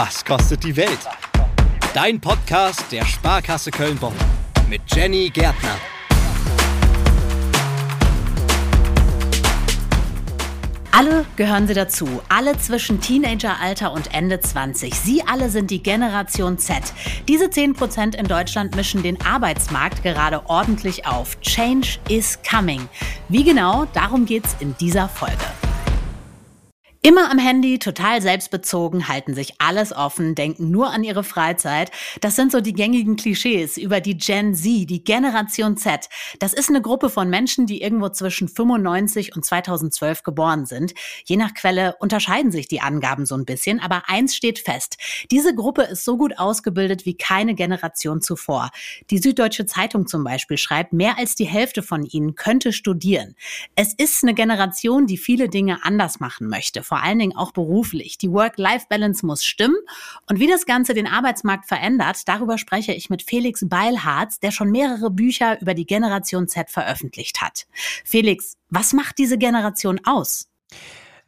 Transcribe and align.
Was 0.00 0.24
kostet 0.24 0.62
die 0.62 0.76
Welt? 0.76 1.00
Dein 1.92 2.20
Podcast 2.20 2.84
der 2.92 3.04
Sparkasse 3.04 3.72
Köln-Bonn 3.72 4.14
mit 4.70 4.80
Jenny 4.94 5.28
Gärtner. 5.28 5.74
Alle 10.92 11.26
gehören 11.34 11.66
sie 11.66 11.74
dazu. 11.74 12.22
Alle 12.28 12.56
zwischen 12.58 13.00
Teenageralter 13.00 13.90
und 13.90 14.14
Ende 14.14 14.38
20. 14.38 14.94
Sie 14.94 15.24
alle 15.26 15.50
sind 15.50 15.72
die 15.72 15.82
Generation 15.82 16.58
Z. 16.58 16.76
Diese 17.26 17.46
10% 17.46 18.14
in 18.14 18.28
Deutschland 18.28 18.76
mischen 18.76 19.02
den 19.02 19.20
Arbeitsmarkt 19.22 20.04
gerade 20.04 20.48
ordentlich 20.48 21.08
auf. 21.08 21.40
Change 21.40 21.98
is 22.08 22.38
coming. 22.48 22.88
Wie 23.28 23.42
genau? 23.42 23.84
Darum 23.94 24.26
geht's 24.26 24.54
in 24.60 24.76
dieser 24.78 25.08
Folge. 25.08 25.44
Immer 27.00 27.30
am 27.30 27.38
Handy, 27.38 27.78
total 27.78 28.20
selbstbezogen, 28.20 29.06
halten 29.06 29.32
sich 29.32 29.60
alles 29.60 29.92
offen, 29.92 30.34
denken 30.34 30.72
nur 30.72 30.90
an 30.90 31.04
ihre 31.04 31.22
Freizeit. 31.22 31.92
Das 32.20 32.34
sind 32.34 32.50
so 32.50 32.60
die 32.60 32.72
gängigen 32.72 33.14
Klischees 33.14 33.76
über 33.76 34.00
die 34.00 34.18
Gen 34.18 34.52
Z, 34.56 34.90
die 34.90 35.04
Generation 35.04 35.76
Z. 35.76 36.08
Das 36.40 36.52
ist 36.52 36.70
eine 36.70 36.82
Gruppe 36.82 37.08
von 37.08 37.30
Menschen, 37.30 37.66
die 37.66 37.82
irgendwo 37.82 38.08
zwischen 38.08 38.48
95 38.48 39.36
und 39.36 39.44
2012 39.44 40.24
geboren 40.24 40.66
sind. 40.66 40.92
Je 41.24 41.36
nach 41.36 41.54
Quelle 41.54 41.94
unterscheiden 42.00 42.50
sich 42.50 42.66
die 42.66 42.80
Angaben 42.80 43.26
so 43.26 43.36
ein 43.36 43.44
bisschen, 43.44 43.78
aber 43.78 44.08
eins 44.08 44.34
steht 44.34 44.58
fest. 44.58 44.96
Diese 45.30 45.54
Gruppe 45.54 45.82
ist 45.82 46.04
so 46.04 46.16
gut 46.16 46.36
ausgebildet 46.36 47.06
wie 47.06 47.16
keine 47.16 47.54
Generation 47.54 48.22
zuvor. 48.22 48.70
Die 49.10 49.18
Süddeutsche 49.18 49.66
Zeitung 49.66 50.08
zum 50.08 50.24
Beispiel 50.24 50.58
schreibt, 50.58 50.92
mehr 50.92 51.16
als 51.16 51.36
die 51.36 51.46
Hälfte 51.46 51.84
von 51.84 52.04
ihnen 52.04 52.34
könnte 52.34 52.72
studieren. 52.72 53.36
Es 53.76 53.94
ist 53.94 54.24
eine 54.24 54.34
Generation, 54.34 55.06
die 55.06 55.16
viele 55.16 55.48
Dinge 55.48 55.84
anders 55.84 56.18
machen 56.18 56.48
möchte 56.48 56.87
vor 56.88 57.02
allen 57.02 57.18
Dingen 57.18 57.36
auch 57.36 57.52
beruflich. 57.52 58.18
Die 58.18 58.32
Work-Life-Balance 58.32 59.24
muss 59.24 59.44
stimmen. 59.44 59.76
Und 60.26 60.40
wie 60.40 60.48
das 60.48 60.66
Ganze 60.66 60.94
den 60.94 61.06
Arbeitsmarkt 61.06 61.66
verändert, 61.66 62.26
darüber 62.26 62.58
spreche 62.58 62.92
ich 62.92 63.10
mit 63.10 63.22
Felix 63.22 63.68
Beilharz, 63.68 64.40
der 64.40 64.50
schon 64.50 64.70
mehrere 64.70 65.10
Bücher 65.10 65.60
über 65.60 65.74
die 65.74 65.86
Generation 65.86 66.48
Z 66.48 66.70
veröffentlicht 66.70 67.42
hat. 67.42 67.66
Felix, 68.04 68.56
was 68.70 68.92
macht 68.92 69.18
diese 69.18 69.38
Generation 69.38 70.00
aus? 70.04 70.48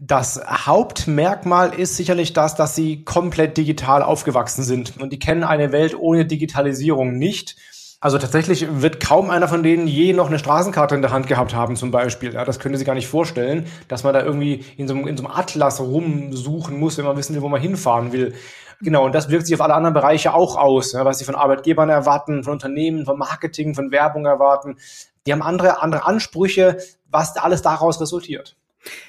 Das 0.02 0.40
Hauptmerkmal 0.46 1.74
ist 1.74 1.98
sicherlich 1.98 2.32
das, 2.32 2.54
dass 2.54 2.74
sie 2.74 3.04
komplett 3.04 3.58
digital 3.58 4.02
aufgewachsen 4.02 4.64
sind 4.64 4.96
und 4.98 5.12
die 5.12 5.18
kennen 5.18 5.44
eine 5.44 5.72
Welt 5.72 5.94
ohne 5.94 6.24
Digitalisierung 6.24 7.18
nicht. 7.18 7.56
Also 8.02 8.16
tatsächlich 8.16 8.66
wird 8.80 8.98
kaum 8.98 9.28
einer 9.28 9.46
von 9.46 9.62
denen 9.62 9.86
je 9.86 10.14
noch 10.14 10.28
eine 10.28 10.38
Straßenkarte 10.38 10.94
in 10.94 11.02
der 11.02 11.12
Hand 11.12 11.26
gehabt 11.26 11.54
haben, 11.54 11.76
zum 11.76 11.90
Beispiel. 11.90 12.32
Ja, 12.32 12.46
das 12.46 12.58
könnte 12.58 12.78
sie 12.78 12.86
gar 12.86 12.94
nicht 12.94 13.08
vorstellen, 13.08 13.66
dass 13.88 14.04
man 14.04 14.14
da 14.14 14.22
irgendwie 14.22 14.64
in 14.78 14.88
so, 14.88 14.94
einem, 14.94 15.06
in 15.06 15.18
so 15.18 15.24
einem 15.24 15.34
Atlas 15.34 15.80
rumsuchen 15.80 16.78
muss, 16.78 16.96
wenn 16.96 17.04
man 17.04 17.18
wissen 17.18 17.34
will, 17.34 17.42
wo 17.42 17.50
man 17.50 17.60
hinfahren 17.60 18.12
will. 18.12 18.34
Genau, 18.80 19.04
und 19.04 19.14
das 19.14 19.28
wirkt 19.28 19.46
sich 19.46 19.54
auf 19.54 19.60
alle 19.60 19.74
anderen 19.74 19.92
Bereiche 19.92 20.32
auch 20.32 20.56
aus, 20.56 20.92
ja, 20.92 21.04
was 21.04 21.18
sie 21.18 21.26
von 21.26 21.34
Arbeitgebern 21.34 21.90
erwarten, 21.90 22.42
von 22.42 22.54
Unternehmen, 22.54 23.04
von 23.04 23.18
Marketing, 23.18 23.74
von 23.74 23.90
Werbung 23.90 24.24
erwarten. 24.24 24.78
Die 25.26 25.32
haben 25.32 25.42
andere, 25.42 25.82
andere 25.82 26.06
Ansprüche, 26.06 26.78
was 27.10 27.36
alles 27.36 27.60
daraus 27.60 28.00
resultiert. 28.00 28.56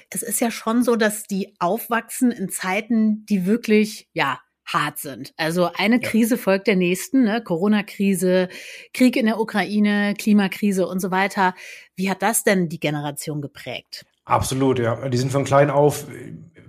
Es 0.09 0.21
ist 0.21 0.41
ja 0.41 0.51
schon 0.51 0.83
so, 0.83 0.97
dass 0.97 1.23
die 1.23 1.53
aufwachsen 1.59 2.31
in 2.31 2.49
Zeiten, 2.49 3.25
die 3.27 3.45
wirklich, 3.45 4.09
ja, 4.11 4.39
hart 4.73 4.99
sind. 4.99 5.33
Also 5.37 5.69
eine 5.75 6.01
ja. 6.01 6.09
Krise 6.09 6.37
folgt 6.37 6.67
der 6.67 6.75
nächsten, 6.75 7.23
ne? 7.23 7.41
Corona-Krise, 7.41 8.49
Krieg 8.93 9.15
in 9.15 9.25
der 9.25 9.39
Ukraine, 9.39 10.13
Klimakrise 10.17 10.87
und 10.87 10.99
so 10.99 11.11
weiter. 11.11 11.53
Wie 11.95 12.09
hat 12.09 12.21
das 12.21 12.43
denn 12.43 12.69
die 12.69 12.79
Generation 12.79 13.41
geprägt? 13.41 14.05
Absolut, 14.25 14.79
ja. 14.79 15.09
Die 15.09 15.17
sind 15.17 15.31
von 15.31 15.43
klein 15.43 15.69
auf. 15.69 16.05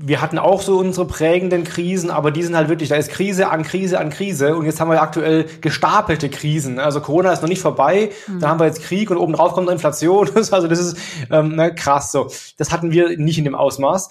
Wir 0.05 0.20
hatten 0.20 0.39
auch 0.39 0.62
so 0.62 0.78
unsere 0.78 1.06
prägenden 1.06 1.62
Krisen, 1.62 2.11
aber 2.11 2.33
die 2.33 2.42
sind 2.42 2.56
halt 2.56 2.69
wirklich, 2.69 2.89
da 2.89 2.97
ist 2.97 3.11
Krise 3.11 3.50
an 3.50 3.62
Krise 3.62 4.00
an 4.00 4.11
Krise 4.11 4.56
und 4.56 4.64
jetzt 4.64 4.80
haben 4.80 4.91
wir 4.91 5.00
aktuell 5.00 5.45
gestapelte 5.61 6.28
Krisen. 6.28 6.80
Also 6.80 7.00
Corona 7.00 7.33
ist 7.33 7.42
noch 7.42 7.48
nicht 7.48 7.61
vorbei, 7.61 8.11
mhm. 8.27 8.41
dann 8.41 8.51
haben 8.51 8.58
wir 8.58 8.67
jetzt 8.67 8.83
Krieg 8.83 9.11
und 9.11 9.17
obendrauf 9.17 9.52
kommt 9.52 9.70
Inflation. 9.70 10.29
Also 10.35 10.67
das 10.67 10.80
ist 10.80 10.96
ähm, 11.30 11.55
ne, 11.55 11.73
krass 11.74 12.11
so. 12.11 12.30
Das 12.57 12.73
hatten 12.73 12.91
wir 12.91 13.17
nicht 13.17 13.39
in 13.39 13.45
dem 13.45 13.55
Ausmaß 13.55 14.11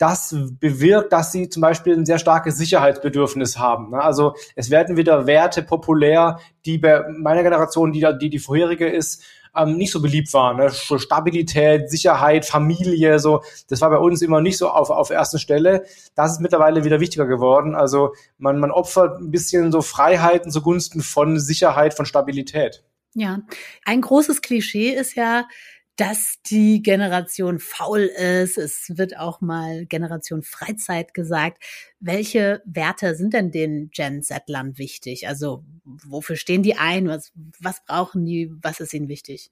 das 0.00 0.34
bewirkt, 0.58 1.12
dass 1.12 1.30
sie 1.30 1.50
zum 1.50 1.60
Beispiel 1.60 1.94
ein 1.94 2.06
sehr 2.06 2.18
starkes 2.18 2.56
Sicherheitsbedürfnis 2.56 3.58
haben. 3.58 3.90
Ne? 3.90 4.02
Also 4.02 4.34
es 4.56 4.70
werden 4.70 4.96
wieder 4.96 5.26
Werte 5.26 5.62
populär, 5.62 6.40
die 6.64 6.78
bei 6.78 7.04
meiner 7.10 7.42
Generation, 7.42 7.92
die 7.92 8.06
die, 8.18 8.30
die 8.30 8.38
vorherige 8.38 8.88
ist, 8.88 9.22
ähm, 9.54 9.76
nicht 9.76 9.92
so 9.92 10.00
beliebt 10.00 10.32
waren. 10.32 10.56
Ne? 10.56 10.70
Stabilität, 10.70 11.90
Sicherheit, 11.90 12.46
Familie, 12.46 13.18
so. 13.18 13.42
Das 13.68 13.82
war 13.82 13.90
bei 13.90 13.98
uns 13.98 14.22
immer 14.22 14.40
nicht 14.40 14.56
so 14.56 14.70
auf, 14.70 14.88
auf 14.88 15.10
erster 15.10 15.38
Stelle. 15.38 15.84
Das 16.14 16.32
ist 16.32 16.40
mittlerweile 16.40 16.84
wieder 16.84 17.00
wichtiger 17.00 17.26
geworden. 17.26 17.74
Also 17.74 18.14
man, 18.38 18.58
man 18.58 18.70
opfert 18.70 19.20
ein 19.20 19.30
bisschen 19.30 19.70
so 19.70 19.82
Freiheiten 19.82 20.50
zugunsten 20.50 21.02
von 21.02 21.38
Sicherheit, 21.38 21.92
von 21.92 22.06
Stabilität. 22.06 22.82
Ja, 23.14 23.40
ein 23.84 24.00
großes 24.00 24.40
Klischee 24.40 24.92
ist 24.94 25.14
ja, 25.14 25.44
dass 26.00 26.36
die 26.46 26.82
Generation 26.82 27.58
faul 27.58 28.00
ist. 28.00 28.56
Es 28.56 28.90
wird 28.96 29.18
auch 29.18 29.42
mal 29.42 29.84
Generation 29.84 30.42
Freizeit 30.42 31.12
gesagt. 31.12 31.62
Welche 32.00 32.62
Werte 32.64 33.14
sind 33.14 33.34
denn 33.34 33.50
den 33.50 33.90
Gen 33.90 34.22
Z-Lern 34.22 34.78
wichtig? 34.78 35.28
Also 35.28 35.62
wofür 35.84 36.36
stehen 36.36 36.62
die 36.62 36.76
ein? 36.76 37.06
Was, 37.06 37.32
was 37.58 37.84
brauchen 37.84 38.24
die? 38.24 38.50
Was 38.62 38.80
ist 38.80 38.94
ihnen 38.94 39.08
wichtig? 39.08 39.50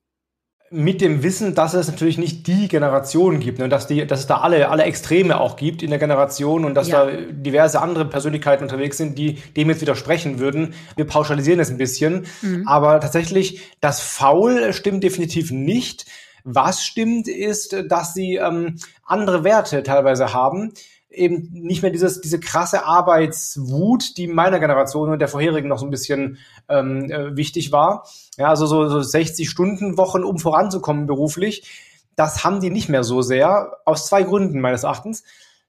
mit 0.71 1.01
dem 1.01 1.23
Wissen, 1.23 1.55
dass 1.55 1.73
es 1.73 1.89
natürlich 1.89 2.19
nicht 2.19 2.47
die 2.47 2.69
Generation 2.69 3.41
gibt, 3.41 3.59
ne, 3.59 3.71
dass, 3.71 3.87
die, 3.87 4.07
dass 4.07 4.21
es 4.21 4.27
da 4.27 4.43
alle, 4.43 4.69
alle 4.69 4.83
Extreme 4.83 5.41
auch 5.41 5.57
gibt 5.57 5.83
in 5.83 5.89
der 5.89 5.99
Generation 5.99 6.67
und 6.67 6.75
dass 6.75 6.89
ja. 6.89 7.07
da 7.07 7.17
diverse 7.31 7.81
andere 7.81 8.05
Persönlichkeiten 8.05 8.65
unterwegs 8.65 8.99
sind, 8.99 9.17
die 9.17 9.39
dem 9.57 9.71
jetzt 9.71 9.81
widersprechen 9.81 10.41
würden. 10.41 10.75
Wir 10.95 11.07
pauschalisieren 11.07 11.59
es 11.59 11.71
ein 11.71 11.79
bisschen, 11.79 12.27
mhm. 12.43 12.69
aber 12.69 13.01
tatsächlich, 13.01 13.63
das 13.81 14.03
Faul 14.03 14.75
stimmt 14.75 15.03
definitiv 15.05 15.51
nicht. 15.51 16.05
Was 16.45 16.85
stimmt, 16.85 17.29
ist, 17.29 17.77
dass 17.89 18.15
sie 18.15 18.37
ähm, 18.37 18.77
andere 19.05 19.45
Werte 19.45 19.83
teilweise 19.83 20.33
haben. 20.33 20.73
Eben 21.11 21.49
nicht 21.53 21.83
mehr 21.83 21.91
dieses, 21.91 22.21
diese 22.21 22.39
krasse 22.39 22.85
Arbeitswut, 22.85 24.17
die 24.19 24.27
meiner 24.27 24.61
Generation 24.61 25.11
und 25.11 25.19
der 25.19 25.29
vorherigen 25.29 25.69
noch 25.69 25.79
so 25.79 25.87
ein 25.87 25.91
bisschen 25.91 26.39
ähm, 26.69 27.11
äh, 27.11 27.37
wichtig 27.37 27.73
war. 27.73 28.07
Ja, 28.37 28.49
also 28.49 28.67
so, 28.67 28.89
so 28.89 29.01
60 29.01 29.49
Stunden 29.49 29.97
Wochen, 29.97 30.23
um 30.23 30.39
voranzukommen 30.39 31.07
beruflich. 31.07 31.97
Das 32.15 32.45
haben 32.45 32.61
die 32.61 32.71
nicht 32.71 32.89
mehr 32.89 33.05
so 33.05 33.23
sehr, 33.23 33.79
aus 33.85 34.07
zwei 34.07 34.23
Gründen 34.23 34.61
meines 34.61 34.83
Erachtens. 34.83 35.25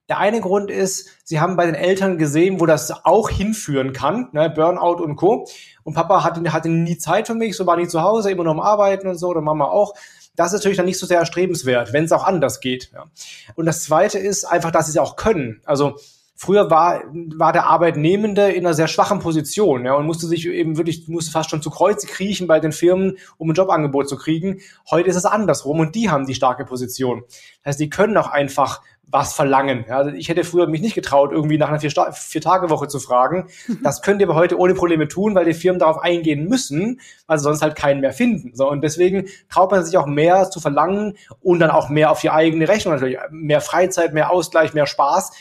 Der 0.09 0.17
eine 0.17 0.41
Grund 0.41 0.71
ist, 0.71 1.07
sie 1.23 1.39
haben 1.39 1.55
bei 1.55 1.67
den 1.67 1.75
Eltern 1.75 2.17
gesehen, 2.17 2.59
wo 2.59 2.65
das 2.65 3.05
auch 3.05 3.29
hinführen 3.29 3.93
kann, 3.93 4.29
ne, 4.31 4.49
Burnout 4.49 5.03
und 5.03 5.15
Co. 5.15 5.47
Und 5.83 5.93
Papa 5.93 6.23
hatte, 6.23 6.51
hatte 6.51 6.67
nie 6.67 6.97
Zeit 6.97 7.27
für 7.27 7.35
mich, 7.35 7.55
so 7.55 7.67
war 7.67 7.77
nie 7.77 7.87
zu 7.87 8.01
Hause, 8.01 8.31
immer 8.31 8.43
noch 8.43 8.53
am 8.53 8.59
Arbeiten 8.59 9.07
und 9.07 9.17
so, 9.17 9.27
oder 9.27 9.41
Mama 9.41 9.65
auch. 9.65 9.93
Das 10.39 10.53
ist 10.53 10.59
natürlich 10.59 10.77
dann 10.77 10.85
nicht 10.85 10.97
so 10.97 11.05
sehr 11.05 11.19
erstrebenswert, 11.19 11.91
wenn 11.91 12.05
es 12.05 12.13
auch 12.13 12.23
anders 12.23 12.61
geht. 12.61 12.91
Ja. 12.93 13.07
Und 13.55 13.65
das 13.65 13.83
Zweite 13.83 14.19
ist 14.19 14.45
einfach, 14.45 14.71
dass 14.71 14.85
sie 14.85 14.91
es 14.91 14.97
auch 14.97 15.17
können. 15.17 15.59
Also 15.65 15.97
früher 16.33 16.71
war, 16.71 17.03
war 17.11 17.51
der 17.51 17.65
Arbeitnehmende 17.65 18.49
in 18.49 18.65
einer 18.65 18.73
sehr 18.73 18.87
schwachen 18.87 19.19
Position 19.19 19.83
ja, 19.83 19.95
und 19.95 20.05
musste 20.05 20.27
sich 20.27 20.47
eben 20.47 20.77
wirklich, 20.77 21.09
musste 21.09 21.31
fast 21.31 21.49
schon 21.49 21.61
zu 21.61 21.69
Kreuze 21.69 22.07
kriechen 22.07 22.47
bei 22.47 22.61
den 22.61 22.71
Firmen, 22.71 23.17
um 23.37 23.49
ein 23.49 23.53
Jobangebot 23.53 24.07
zu 24.07 24.15
kriegen. 24.15 24.61
Heute 24.89 25.09
ist 25.09 25.17
es 25.17 25.25
andersrum 25.25 25.81
und 25.81 25.93
die 25.93 26.09
haben 26.09 26.25
die 26.25 26.35
starke 26.35 26.63
Position. 26.63 27.25
Das 27.27 27.71
heißt, 27.71 27.81
die 27.81 27.89
können 27.89 28.15
auch 28.15 28.29
einfach 28.29 28.81
was 29.11 29.33
verlangen. 29.33 29.85
Ja, 29.87 29.97
also 29.97 30.11
ich 30.11 30.29
hätte 30.29 30.43
früher 30.43 30.67
mich 30.67 30.81
nicht 30.81 30.95
getraut, 30.95 31.31
irgendwie 31.31 31.57
nach 31.57 31.69
einer 31.69 31.79
Vier-Tage-Woche 31.79 32.87
zu 32.87 32.99
fragen. 32.99 33.49
Das 33.83 34.01
könnt 34.01 34.21
ihr 34.21 34.27
aber 34.27 34.35
heute 34.35 34.57
ohne 34.57 34.73
Probleme 34.73 35.07
tun, 35.07 35.35
weil 35.35 35.45
die 35.45 35.53
Firmen 35.53 35.79
darauf 35.79 35.97
eingehen 35.99 36.47
müssen, 36.47 36.99
weil 37.27 37.37
sie 37.37 37.43
sonst 37.43 37.61
halt 37.61 37.75
keinen 37.75 38.01
mehr 38.01 38.13
finden. 38.13 38.55
So, 38.55 38.69
und 38.69 38.81
deswegen 38.81 39.27
traut 39.49 39.71
man 39.71 39.83
sich 39.83 39.97
auch 39.97 40.05
mehr 40.05 40.49
zu 40.49 40.59
verlangen 40.59 41.17
und 41.41 41.59
dann 41.59 41.71
auch 41.71 41.89
mehr 41.89 42.11
auf 42.11 42.21
die 42.21 42.29
eigene 42.29 42.67
Rechnung 42.67 42.93
natürlich. 42.93 43.17
Mehr 43.31 43.61
Freizeit, 43.61 44.13
mehr 44.13 44.31
Ausgleich, 44.31 44.73
mehr 44.73 44.87
Spaß, 44.87 45.31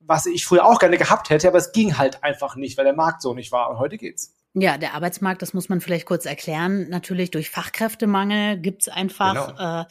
was 0.00 0.26
ich 0.26 0.46
früher 0.46 0.64
auch 0.64 0.78
gerne 0.78 0.98
gehabt 0.98 1.30
hätte, 1.30 1.48
aber 1.48 1.58
es 1.58 1.72
ging 1.72 1.98
halt 1.98 2.22
einfach 2.22 2.56
nicht, 2.56 2.78
weil 2.78 2.84
der 2.84 2.94
Markt 2.94 3.22
so 3.22 3.34
nicht 3.34 3.50
war. 3.50 3.70
Und 3.70 3.78
heute 3.78 3.98
geht's. 3.98 4.34
Ja, 4.58 4.78
der 4.78 4.94
Arbeitsmarkt, 4.94 5.42
das 5.42 5.52
muss 5.52 5.68
man 5.68 5.82
vielleicht 5.82 6.06
kurz 6.06 6.24
erklären. 6.24 6.88
Natürlich 6.88 7.30
durch 7.30 7.50
Fachkräftemangel 7.50 8.56
gibt's 8.56 8.88
einfach 8.88 9.48
genau. 9.48 9.80
äh, 9.82 9.84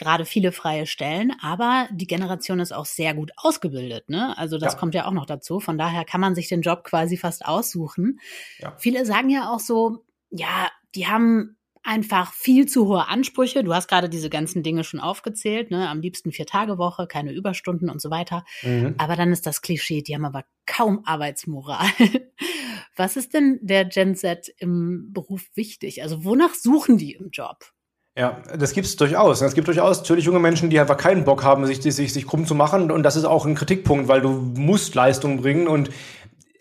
gerade 0.00 0.24
viele 0.24 0.50
freie 0.50 0.86
Stellen, 0.86 1.32
aber 1.40 1.86
die 1.92 2.06
Generation 2.06 2.58
ist 2.58 2.72
auch 2.72 2.86
sehr 2.86 3.14
gut 3.14 3.30
ausgebildet. 3.36 4.08
Ne? 4.08 4.36
Also 4.36 4.58
das 4.58 4.72
ja. 4.72 4.78
kommt 4.78 4.94
ja 4.94 5.06
auch 5.06 5.12
noch 5.12 5.26
dazu. 5.26 5.60
Von 5.60 5.78
daher 5.78 6.04
kann 6.04 6.20
man 6.20 6.34
sich 6.34 6.48
den 6.48 6.62
Job 6.62 6.84
quasi 6.84 7.16
fast 7.16 7.44
aussuchen. 7.44 8.18
Ja. 8.58 8.74
Viele 8.78 9.04
sagen 9.04 9.28
ja 9.28 9.52
auch 9.52 9.60
so, 9.60 10.04
ja, 10.30 10.70
die 10.94 11.06
haben 11.06 11.56
einfach 11.82 12.32
viel 12.32 12.66
zu 12.66 12.86
hohe 12.88 13.08
Ansprüche. 13.08 13.62
Du 13.62 13.74
hast 13.74 13.88
gerade 13.88 14.08
diese 14.08 14.30
ganzen 14.30 14.62
Dinge 14.62 14.84
schon 14.84 15.00
aufgezählt, 15.00 15.70
ne? 15.70 15.88
Am 15.88 16.00
liebsten 16.00 16.32
vier 16.32 16.46
Tage 16.46 16.78
Woche, 16.78 17.06
keine 17.06 17.32
Überstunden 17.32 17.88
und 17.90 18.00
so 18.00 18.10
weiter. 18.10 18.44
Mhm. 18.62 18.94
Aber 18.98 19.16
dann 19.16 19.32
ist 19.32 19.46
das 19.46 19.62
Klischee, 19.62 20.02
die 20.02 20.14
haben 20.14 20.24
aber 20.24 20.44
kaum 20.66 21.02
Arbeitsmoral. 21.04 21.86
Was 22.96 23.16
ist 23.16 23.34
denn 23.34 23.58
der 23.62 23.84
Gen 23.84 24.14
Z 24.14 24.52
im 24.58 25.12
Beruf 25.12 25.44
wichtig? 25.54 26.02
Also 26.02 26.24
wonach 26.24 26.54
suchen 26.54 26.98
die 26.98 27.12
im 27.12 27.30
Job? 27.30 27.72
Ja, 28.20 28.36
das 28.54 28.74
gibt 28.74 28.86
es 28.86 28.96
durchaus. 28.96 29.40
Es 29.40 29.54
gibt 29.54 29.66
durchaus 29.66 30.00
natürlich 30.00 30.26
junge 30.26 30.40
Menschen, 30.40 30.68
die 30.68 30.78
einfach 30.78 30.98
keinen 30.98 31.24
Bock 31.24 31.42
haben, 31.42 31.64
sich, 31.64 31.80
sich, 31.80 32.12
sich 32.12 32.26
krumm 32.26 32.44
zu 32.44 32.54
machen. 32.54 32.90
Und 32.90 33.02
das 33.02 33.16
ist 33.16 33.24
auch 33.24 33.46
ein 33.46 33.54
Kritikpunkt, 33.54 34.08
weil 34.08 34.20
du 34.20 34.28
musst 34.28 34.94
Leistung 34.94 35.40
bringen. 35.40 35.66
Und 35.66 35.88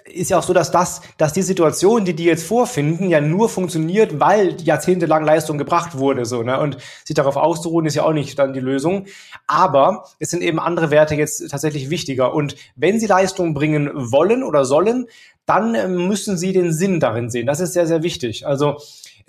ist 0.06 0.29
ja 0.29 0.39
auch 0.39 0.44
so, 0.44 0.53
dass 0.53 0.71
das, 0.71 1.01
dass 1.17 1.33
die 1.33 1.41
Situation, 1.41 2.06
die 2.06 2.15
die 2.15 2.23
jetzt 2.23 2.45
vorfinden, 2.45 3.09
ja 3.09 3.19
nur 3.19 3.50
funktioniert, 3.50 4.21
weil 4.21 4.56
jahrzehntelang 4.61 5.25
Leistung 5.25 5.57
gebracht 5.57 5.97
wurde, 5.97 6.25
so, 6.25 6.44
ne? 6.44 6.61
Und 6.61 6.77
sich 7.03 7.13
darauf 7.13 7.35
auszuruhen, 7.35 7.85
ist 7.85 7.95
ja 7.95 8.03
auch 8.03 8.13
nicht 8.13 8.39
dann 8.39 8.53
die 8.53 8.61
Lösung. 8.61 9.07
Aber 9.45 10.06
es 10.17 10.29
sind 10.29 10.41
eben 10.41 10.61
andere 10.61 10.91
Werte 10.91 11.15
jetzt 11.15 11.51
tatsächlich 11.51 11.89
wichtiger. 11.89 12.33
Und 12.33 12.56
wenn 12.77 13.01
sie 13.01 13.07
Leistung 13.07 13.53
bringen 13.53 13.91
wollen 13.94 14.44
oder 14.44 14.63
sollen, 14.63 15.07
dann 15.45 15.75
äh, 15.75 15.89
müssen 15.89 16.38
sie 16.38 16.53
den 16.53 16.71
Sinn 16.71 17.01
darin 17.01 17.29
sehen. 17.29 17.47
Das 17.47 17.59
ist 17.59 17.73
sehr, 17.73 17.85
sehr 17.85 18.01
wichtig. 18.01 18.47
Also, 18.47 18.77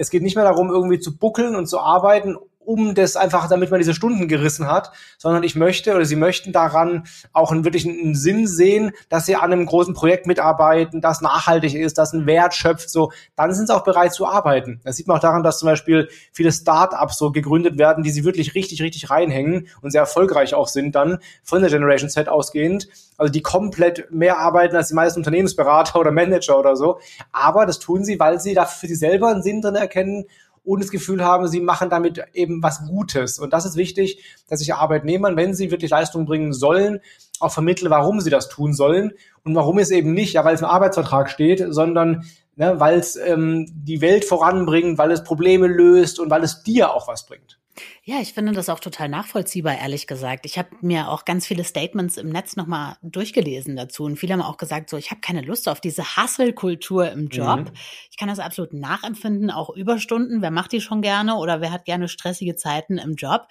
es 0.01 0.09
geht 0.09 0.23
nicht 0.23 0.35
mehr 0.35 0.47
darum, 0.47 0.71
irgendwie 0.71 0.99
zu 0.99 1.15
buckeln 1.15 1.55
und 1.55 1.67
zu 1.67 1.79
arbeiten, 1.79 2.39
um 2.71 2.95
das 2.95 3.17
einfach, 3.17 3.49
damit 3.49 3.73
man 3.73 3.81
diese 3.81 3.95
Stunden 3.95 4.29
gerissen 4.29 4.69
hat, 4.69 4.93
sondern 5.19 5.43
ich 5.43 5.57
möchte 5.57 5.93
oder 5.95 6.05
sie 6.05 6.15
möchten 6.15 6.53
daran 6.53 7.05
auch 7.33 7.51
einen 7.51 7.65
wirklichen 7.65 8.15
Sinn 8.15 8.47
sehen, 8.47 8.93
dass 9.09 9.27
sie 9.27 9.35
an 9.35 9.53
einem 9.53 9.67
großen 9.67 9.93
Projekt 9.93 10.27
mitarbeiten, 10.27 11.01
das 11.01 11.21
nachhaltig 11.21 11.75
ist, 11.75 11.99
das 11.99 12.15
einen 12.15 12.27
Wert 12.27 12.55
schöpft, 12.55 12.89
so, 12.89 13.11
dann 13.35 13.53
sind 13.53 13.67
sie 13.67 13.75
auch 13.75 13.83
bereit 13.83 14.13
zu 14.13 14.25
arbeiten. 14.25 14.81
Das 14.85 14.97
sieht 14.97 15.09
man 15.09 15.17
auch 15.17 15.21
daran, 15.21 15.43
dass 15.43 15.59
zum 15.59 15.67
Beispiel 15.67 16.09
viele 16.33 16.53
Start-ups 16.53 17.19
so 17.19 17.33
gegründet 17.33 17.77
werden, 17.77 18.05
die 18.05 18.11
sie 18.11 18.25
wirklich 18.25 18.55
richtig, 18.55 18.83
richtig 18.83 19.11
reinhängen 19.11 19.67
und 19.83 19.91
sehr 19.91 20.03
erfolgreich 20.03 20.55
auch 20.55 20.69
sind 20.69 20.95
dann 20.95 21.19
von 21.43 21.63
der 21.63 21.71
Generation 21.71 22.09
Z 22.09 22.29
ausgehend, 22.29 22.87
also 23.19 23.33
die 23.33 23.43
komplett 23.43 24.13
mehr 24.13 24.39
arbeiten 24.39 24.77
als 24.77 24.89
die 24.89 24.95
meisten 24.95 25.19
Unternehmensberater 25.19 25.99
oder 25.99 26.13
Manager 26.13 26.57
oder 26.57 26.77
so. 26.77 27.01
Aber 27.33 27.67
das 27.67 27.81
tun 27.81 28.05
sie, 28.05 28.21
weil 28.21 28.41
sie 28.41 28.55
dafür 28.55 28.81
für 28.81 28.87
sich 28.87 28.99
selber 29.01 29.29
einen 29.29 29.43
Sinn 29.43 29.61
drin 29.61 29.75
erkennen 29.75 30.27
und 30.71 30.81
das 30.81 30.93
Gefühl 30.93 31.25
haben, 31.25 31.49
sie 31.49 31.61
machen 31.61 31.91
damit 31.91 32.23
eben 32.33 32.63
was 32.63 32.87
Gutes. 32.87 33.41
Und 33.41 33.53
das 33.53 33.67
ist 33.67 33.77
wichtig, 33.77 34.25
dass 34.49 34.61
ich 34.61 34.73
Arbeitnehmern, 34.73 35.37
wenn 35.37 35.53
sie 35.53 35.73
wirklich 35.73 35.91
Leistung 35.91 36.27
bringen 36.27 36.53
sollen, 36.53 37.01
auch 37.41 37.51
vermittle, 37.51 37.91
warum 37.91 38.21
sie 38.21 38.31
das 38.31 38.49
tun 38.49 38.73
sollen 38.73 39.13
und 39.45 39.57
warum 39.57 39.79
es 39.79 39.91
eben 39.91 40.13
nicht, 40.13 40.35
ja, 40.35 40.45
weil 40.45 40.55
es 40.55 40.61
im 40.61 40.69
Arbeitsvertrag 40.69 41.29
steht, 41.29 41.65
sondern 41.71 42.25
ne, 42.55 42.79
weil 42.79 43.01
es 43.01 43.17
ähm, 43.17 43.67
die 43.75 44.01
Welt 44.01 44.25
voranbringt, 44.25 44.97
weil 44.97 45.11
es 45.11 45.25
Probleme 45.25 45.67
löst 45.67 46.21
und 46.21 46.31
weil 46.31 46.45
es 46.45 46.63
dir 46.63 46.95
auch 46.95 47.09
was 47.09 47.27
bringt. 47.27 47.60
Ja, 48.05 48.21
ich 48.21 48.33
finde 48.33 48.53
das 48.53 48.69
auch 48.69 48.81
total 48.81 49.09
nachvollziehbar, 49.09 49.79
ehrlich 49.79 50.07
gesagt. 50.07 50.45
Ich 50.45 50.59
habe 50.59 50.71
mir 50.81 51.09
auch 51.09 51.25
ganz 51.25 51.47
viele 51.47 51.65
Statements 51.65 52.17
im 52.17 52.29
Netz 52.29 52.57
nochmal 52.57 52.97
durchgelesen 53.03 53.77
dazu 53.77 54.05
und 54.05 54.17
viele 54.19 54.35
haben 54.35 54.43
auch 54.43 54.57
gesagt, 54.57 54.91
so, 54.91 54.97
ich 54.97 55.11
habe 55.11 55.21
keine 55.21 55.43
Lust 55.43 55.69
auf 55.69 55.81
diese 55.81 56.17
Hustle-Kultur 56.17 57.11
im 57.11 57.29
Job. 57.29 57.61
Mhm. 57.61 57.73
Ich 58.11 58.17
kann 58.17 58.29
das 58.29 58.39
absolut 58.39 58.73
nachempfinden, 58.73 59.51
auch 59.51 59.71
Überstunden. 59.71 60.43
Wer 60.43 60.51
macht 60.51 60.73
die 60.73 60.81
schon 60.81 61.03
gerne 61.03 61.37
oder 61.37 61.61
wer 61.61 61.73
hat 61.73 61.85
gerne 61.85 62.09
stressige 62.09 62.57
Zeiten 62.57 62.99
im 62.99 63.15
Job? 63.15 63.47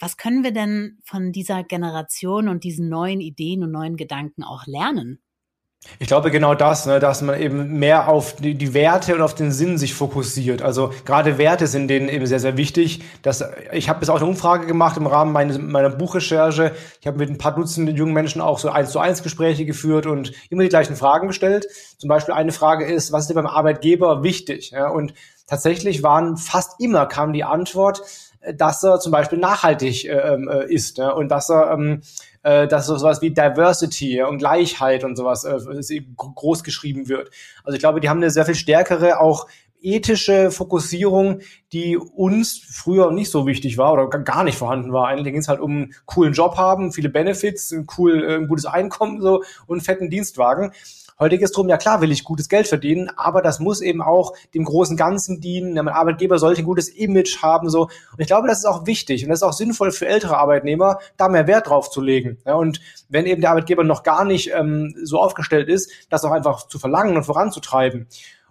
Was 0.00 0.16
können 0.16 0.44
wir 0.44 0.52
denn 0.52 0.98
von 1.04 1.32
dieser 1.32 1.64
Generation 1.64 2.48
und 2.48 2.64
diesen 2.64 2.88
neuen 2.88 3.20
Ideen 3.20 3.64
und 3.64 3.72
neuen 3.72 3.96
Gedanken 3.96 4.44
auch 4.44 4.66
lernen? 4.66 5.20
Ich 6.00 6.08
glaube 6.08 6.30
genau 6.30 6.54
das, 6.54 6.86
ne, 6.86 6.98
dass 7.00 7.22
man 7.22 7.40
eben 7.40 7.78
mehr 7.78 8.08
auf 8.08 8.36
die, 8.36 8.54
die, 8.54 8.74
Werte 8.74 9.14
und 9.14 9.22
auf 9.22 9.34
den 9.34 9.52
Sinn 9.52 9.78
sich 9.78 9.94
fokussiert. 9.94 10.60
Also 10.60 10.92
gerade 11.04 11.38
Werte 11.38 11.66
sind 11.66 11.88
denen 11.88 12.08
eben 12.08 12.26
sehr, 12.26 12.40
sehr 12.40 12.56
wichtig. 12.56 13.02
Dass, 13.22 13.44
ich 13.72 13.88
habe 13.88 14.00
jetzt 14.00 14.10
auch 14.10 14.16
eine 14.16 14.26
Umfrage 14.26 14.66
gemacht 14.66 14.96
im 14.96 15.06
Rahmen 15.06 15.32
meines, 15.32 15.58
meiner 15.58 15.90
Buchrecherche. 15.90 16.72
Ich 17.00 17.06
habe 17.06 17.18
mit 17.18 17.30
ein 17.30 17.38
paar 17.38 17.54
Dutzend 17.54 17.96
jungen 17.96 18.12
Menschen 18.12 18.40
auch 18.40 18.58
so 18.58 18.70
eins 18.70 18.90
zu 18.90 18.98
eins 18.98 19.22
Gespräche 19.22 19.64
geführt 19.64 20.06
und 20.06 20.32
immer 20.50 20.62
die 20.62 20.68
gleichen 20.68 20.96
Fragen 20.96 21.28
gestellt. 21.28 21.66
Zum 21.96 22.08
Beispiel 22.08 22.34
eine 22.34 22.52
Frage 22.52 22.84
ist, 22.84 23.12
was 23.12 23.22
ist 23.22 23.30
dir 23.30 23.34
beim 23.34 23.46
Arbeitgeber 23.46 24.22
wichtig? 24.22 24.70
Ja, 24.72 24.88
und 24.88 25.14
tatsächlich 25.46 26.02
waren 26.02 26.36
fast 26.36 26.80
immer 26.80 27.06
kam 27.06 27.32
die 27.32 27.44
Antwort, 27.44 28.02
dass 28.54 28.82
er 28.84 29.00
zum 29.00 29.12
Beispiel 29.12 29.38
nachhaltig 29.38 30.04
äh, 30.04 30.12
ähm, 30.12 30.48
äh, 30.48 30.72
ist 30.72 30.98
ja, 30.98 31.10
und 31.10 31.28
dass 31.28 31.50
er 31.50 31.72
ähm, 31.72 32.02
äh, 32.42 32.68
dass 32.68 32.86
so 32.86 32.96
sowas 32.96 33.22
wie 33.22 33.30
Diversity 33.30 34.22
und 34.22 34.38
Gleichheit 34.38 35.04
und 35.04 35.16
sowas 35.16 35.44
äh, 35.44 36.02
groß 36.16 36.62
geschrieben 36.64 37.08
wird. 37.08 37.30
Also 37.64 37.74
ich 37.74 37.80
glaube, 37.80 38.00
die 38.00 38.08
haben 38.08 38.18
eine 38.18 38.30
sehr 38.30 38.44
viel 38.44 38.54
stärkere 38.54 39.20
auch 39.20 39.46
ethische 39.80 40.50
Fokussierung, 40.50 41.40
die 41.72 41.96
uns 41.96 42.58
früher 42.58 43.10
nicht 43.10 43.30
so 43.30 43.46
wichtig 43.46 43.78
war 43.78 43.92
oder 43.92 44.08
gar 44.08 44.44
nicht 44.44 44.58
vorhanden 44.58 44.92
war. 44.92 45.08
Eigentlich 45.08 45.32
ging 45.32 45.40
es 45.40 45.48
halt 45.48 45.60
um 45.60 45.70
einen 45.70 45.94
coolen 46.06 46.32
Job 46.32 46.56
haben, 46.56 46.92
viele 46.92 47.08
Benefits, 47.08 47.72
ein 47.72 47.86
cool, 47.96 48.24
äh, 48.24 48.34
ein 48.36 48.48
gutes 48.48 48.66
Einkommen 48.66 49.20
so 49.20 49.42
und 49.66 49.78
einen 49.78 49.84
fetten 49.84 50.10
Dienstwagen. 50.10 50.72
Heute 51.20 51.36
geht 51.36 51.46
es 51.46 51.52
darum, 51.52 51.68
ja 51.68 51.76
klar 51.76 52.00
will 52.00 52.12
ich 52.12 52.22
gutes 52.22 52.48
Geld 52.48 52.68
verdienen, 52.68 53.10
aber 53.16 53.42
das 53.42 53.58
muss 53.58 53.80
eben 53.80 54.00
auch 54.00 54.34
dem 54.54 54.64
großen 54.64 54.96
Ganzen 54.96 55.40
dienen. 55.40 55.74
Der 55.74 55.92
Arbeitgeber 55.92 56.38
sollte 56.38 56.62
ein 56.62 56.64
gutes 56.64 56.88
Image 56.88 57.42
haben. 57.42 57.68
so. 57.70 57.82
Und 57.82 58.20
ich 58.20 58.28
glaube, 58.28 58.46
das 58.46 58.58
ist 58.58 58.66
auch 58.66 58.86
wichtig 58.86 59.24
und 59.24 59.30
das 59.30 59.40
ist 59.40 59.42
auch 59.42 59.52
sinnvoll 59.52 59.90
für 59.90 60.06
ältere 60.06 60.38
Arbeitnehmer, 60.38 60.98
da 61.16 61.28
mehr 61.28 61.48
Wert 61.48 61.68
drauf 61.68 61.90
zu 61.90 62.00
legen. 62.00 62.38
Ja, 62.46 62.54
und 62.54 62.80
wenn 63.08 63.26
eben 63.26 63.40
der 63.40 63.50
Arbeitgeber 63.50 63.82
noch 63.82 64.04
gar 64.04 64.24
nicht 64.24 64.52
ähm, 64.54 64.94
so 65.02 65.18
aufgestellt 65.18 65.68
ist, 65.68 65.90
das 66.08 66.24
auch 66.24 66.30
einfach 66.30 66.68
zu 66.68 66.78
verlangen 66.78 67.16
und 67.16 67.24
voranzutreiben. 67.24 68.06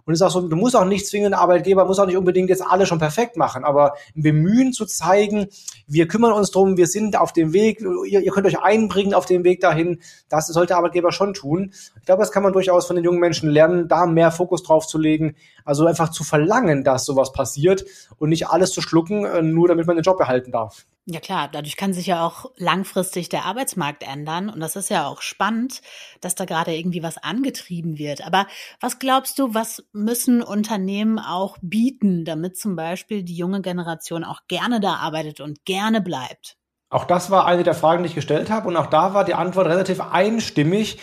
Und 0.08 0.14
es 0.14 0.22
ist 0.22 0.26
auch 0.26 0.30
so, 0.30 0.48
du 0.48 0.56
musst 0.56 0.74
auch 0.74 0.86
nicht 0.86 1.06
zwingend, 1.06 1.34
Arbeitgeber 1.34 1.84
muss 1.84 1.98
auch 1.98 2.06
nicht 2.06 2.16
unbedingt 2.16 2.48
jetzt 2.48 2.62
alle 2.66 2.86
schon 2.86 2.98
perfekt 2.98 3.36
machen, 3.36 3.62
aber 3.62 3.92
im 4.14 4.22
Bemühen 4.22 4.72
zu 4.72 4.86
zeigen, 4.86 5.48
wir 5.86 6.08
kümmern 6.08 6.32
uns 6.32 6.50
drum, 6.50 6.78
wir 6.78 6.86
sind 6.86 7.18
auf 7.18 7.34
dem 7.34 7.52
Weg, 7.52 7.82
ihr, 8.06 8.20
ihr 8.22 8.32
könnt 8.32 8.46
euch 8.46 8.58
einbringen 8.58 9.12
auf 9.12 9.26
dem 9.26 9.44
Weg 9.44 9.60
dahin, 9.60 10.00
das 10.30 10.46
sollte 10.46 10.76
Arbeitgeber 10.76 11.12
schon 11.12 11.34
tun. 11.34 11.74
Ich 11.98 12.06
glaube, 12.06 12.22
das 12.22 12.32
kann 12.32 12.42
man 12.42 12.54
durchaus 12.54 12.86
von 12.86 12.96
den 12.96 13.04
jungen 13.04 13.20
Menschen 13.20 13.50
lernen, 13.50 13.86
da 13.86 14.06
mehr 14.06 14.30
Fokus 14.30 14.62
drauf 14.62 14.86
zu 14.86 14.96
legen, 14.96 15.36
also 15.66 15.84
einfach 15.84 16.08
zu 16.08 16.24
verlangen, 16.24 16.84
dass 16.84 17.04
sowas 17.04 17.32
passiert 17.32 17.84
und 18.18 18.30
nicht 18.30 18.48
alles 18.48 18.72
zu 18.72 18.80
schlucken, 18.80 19.26
äh, 19.26 19.42
nur 19.42 19.68
damit 19.68 19.86
man 19.86 19.96
den 19.96 20.04
Job 20.04 20.16
behalten 20.16 20.52
darf. 20.52 20.86
Ja 21.10 21.20
klar, 21.20 21.48
dadurch 21.50 21.76
kann 21.78 21.94
sich 21.94 22.06
ja 22.06 22.24
auch 22.26 22.50
langfristig 22.56 23.30
der 23.30 23.46
Arbeitsmarkt 23.46 24.02
ändern 24.02 24.50
und 24.50 24.60
das 24.60 24.76
ist 24.76 24.90
ja 24.90 25.06
auch 25.06 25.22
spannend, 25.22 25.80
dass 26.20 26.34
da 26.34 26.44
gerade 26.44 26.76
irgendwie 26.76 27.02
was 27.02 27.16
angetrieben 27.16 27.96
wird. 27.98 28.20
Aber 28.26 28.46
was 28.78 28.98
glaubst 28.98 29.38
du, 29.38 29.54
was 29.54 29.82
müssen 29.92 30.42
Unternehmen 30.42 31.18
auch 31.18 31.56
bieten, 31.62 32.26
damit 32.26 32.58
zum 32.58 32.76
Beispiel 32.76 33.22
die 33.22 33.36
junge 33.36 33.62
Generation 33.62 34.22
auch 34.22 34.42
gerne 34.48 34.80
da 34.80 34.96
arbeitet 34.96 35.40
und 35.40 35.64
gerne 35.64 36.02
bleibt? 36.02 36.57
Auch 36.90 37.04
das 37.04 37.30
war 37.30 37.44
eine 37.44 37.64
der 37.64 37.74
Fragen, 37.74 38.02
die 38.02 38.08
ich 38.08 38.14
gestellt 38.14 38.48
habe. 38.48 38.66
Und 38.66 38.76
auch 38.78 38.86
da 38.86 39.12
war 39.12 39.24
die 39.24 39.34
Antwort 39.34 39.66
relativ 39.66 40.00
einstimmig. 40.00 40.98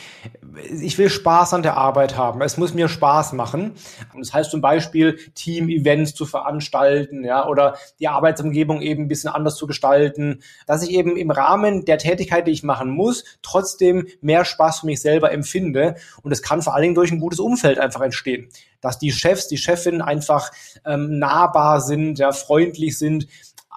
Ich 0.82 0.98
will 0.98 1.12
Spaß 1.12 1.54
an 1.54 1.62
der 1.62 1.78
Arbeit 1.78 2.18
haben. 2.18 2.42
Es 2.42 2.58
muss 2.58 2.74
mir 2.74 2.88
Spaß 2.88 3.34
machen. 3.34 3.74
Das 4.18 4.34
heißt 4.34 4.50
zum 4.50 4.62
Beispiel, 4.62 5.20
Team-Events 5.36 6.16
zu 6.16 6.26
veranstalten, 6.26 7.24
ja, 7.24 7.48
oder 7.48 7.76
die 8.00 8.08
Arbeitsumgebung 8.08 8.82
eben 8.82 9.04
ein 9.04 9.08
bisschen 9.08 9.30
anders 9.30 9.58
zu 9.58 9.68
gestalten. 9.68 10.42
Dass 10.66 10.82
ich 10.82 10.90
eben 10.90 11.18
im 11.18 11.30
Rahmen 11.30 11.86
der 11.86 12.00
Tätigkeit, 12.00 12.48
die 12.48 12.52
ich 12.52 12.64
machen 12.64 12.90
muss, 12.90 13.24
trotzdem 13.44 14.08
mehr 14.22 14.44
Spaß 14.44 14.80
für 14.80 14.88
mich 14.88 15.02
selber 15.02 15.32
empfinde. 15.32 15.98
Und 16.24 16.32
es 16.32 16.42
kann 16.42 16.64
vor 16.64 16.74
allen 16.74 16.82
Dingen 16.82 16.96
durch 16.96 17.12
ein 17.12 17.20
gutes 17.20 17.40
Umfeld 17.40 17.78
einfach 17.78 18.02
entstehen. 18.02 18.50
Dass 18.82 18.98
die 18.98 19.12
Chefs, 19.12 19.50
die 19.50 19.58
Chefinnen 19.58 20.02
einfach 20.02 20.52
ähm, 20.84 21.20
nahbar 21.20 21.80
sind, 21.80 22.18
ja, 22.18 22.32
freundlich 22.32 22.98
sind, 22.98 23.28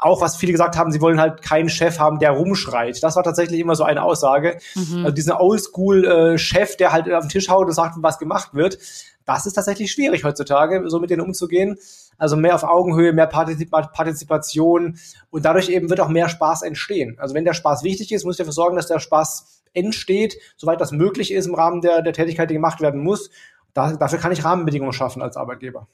auch 0.00 0.21
was 0.21 0.37
viele 0.37 0.52
gesagt 0.52 0.76
haben, 0.76 0.93
sie 0.93 1.00
wollen 1.00 1.21
halt 1.21 1.43
keinen 1.43 1.69
Chef 1.69 1.99
haben, 1.99 2.19
der 2.19 2.31
rumschreit. 2.33 3.02
Das 3.02 3.17
war 3.17 3.23
tatsächlich 3.23 3.61
immer 3.61 3.75
so 3.75 3.85
eine 3.85 4.02
Aussage. 4.02 4.59
Mhm. 4.75 5.05
Also 5.05 5.11
diesen 5.12 5.33
Oldschool-Chef, 5.33 6.76
der 6.76 6.93
halt 6.93 7.12
auf 7.12 7.25
den 7.25 7.31
Tisch 7.31 7.49
haut 7.49 7.67
und 7.67 7.73
sagt, 7.73 7.95
was 7.99 8.19
gemacht 8.19 8.55
wird. 8.55 8.78
Das 9.25 9.45
ist 9.45 9.52
tatsächlich 9.55 9.93
schwierig 9.93 10.25
heutzutage, 10.25 10.88
so 10.88 11.00
mit 11.00 11.11
denen 11.11 11.21
umzugehen. 11.21 11.78
Also 12.17 12.37
mehr 12.37 12.55
auf 12.55 12.64
Augenhöhe, 12.64 13.12
mehr 13.12 13.26
Partizip 13.26 13.71
Partizipation 13.71 14.99
und 15.31 15.45
dadurch 15.45 15.69
eben 15.69 15.90
wird 15.90 16.00
auch 16.00 16.09
mehr 16.09 16.28
Spaß 16.28 16.62
entstehen. 16.62 17.17
Also 17.19 17.35
wenn 17.35 17.45
der 17.45 17.52
Spaß 17.52 17.83
wichtig 17.85 18.11
ist, 18.12 18.25
muss 18.25 18.35
ich 18.35 18.38
dafür 18.38 18.52
sorgen, 18.52 18.76
dass 18.76 18.87
der 18.87 19.00
Spaß 19.00 19.62
entsteht, 19.75 20.38
soweit 20.57 20.81
das 20.81 20.93
möglich 20.93 21.33
ist 21.33 21.47
im 21.47 21.55
Rahmen 21.55 21.83
der, 21.83 22.02
der 22.02 22.12
Tätigkeit, 22.14 22.49
die 22.49 22.55
gemacht 22.55 22.81
werden 22.81 23.02
muss. 23.02 23.31
Da, 23.75 23.93
dafür 23.93 24.19
kann 24.19 24.33
ich 24.33 24.45
Rahmenbedingungen 24.45 24.93
schaffen 24.93 25.23
als 25.23 25.37
Arbeitgeber. 25.37 25.87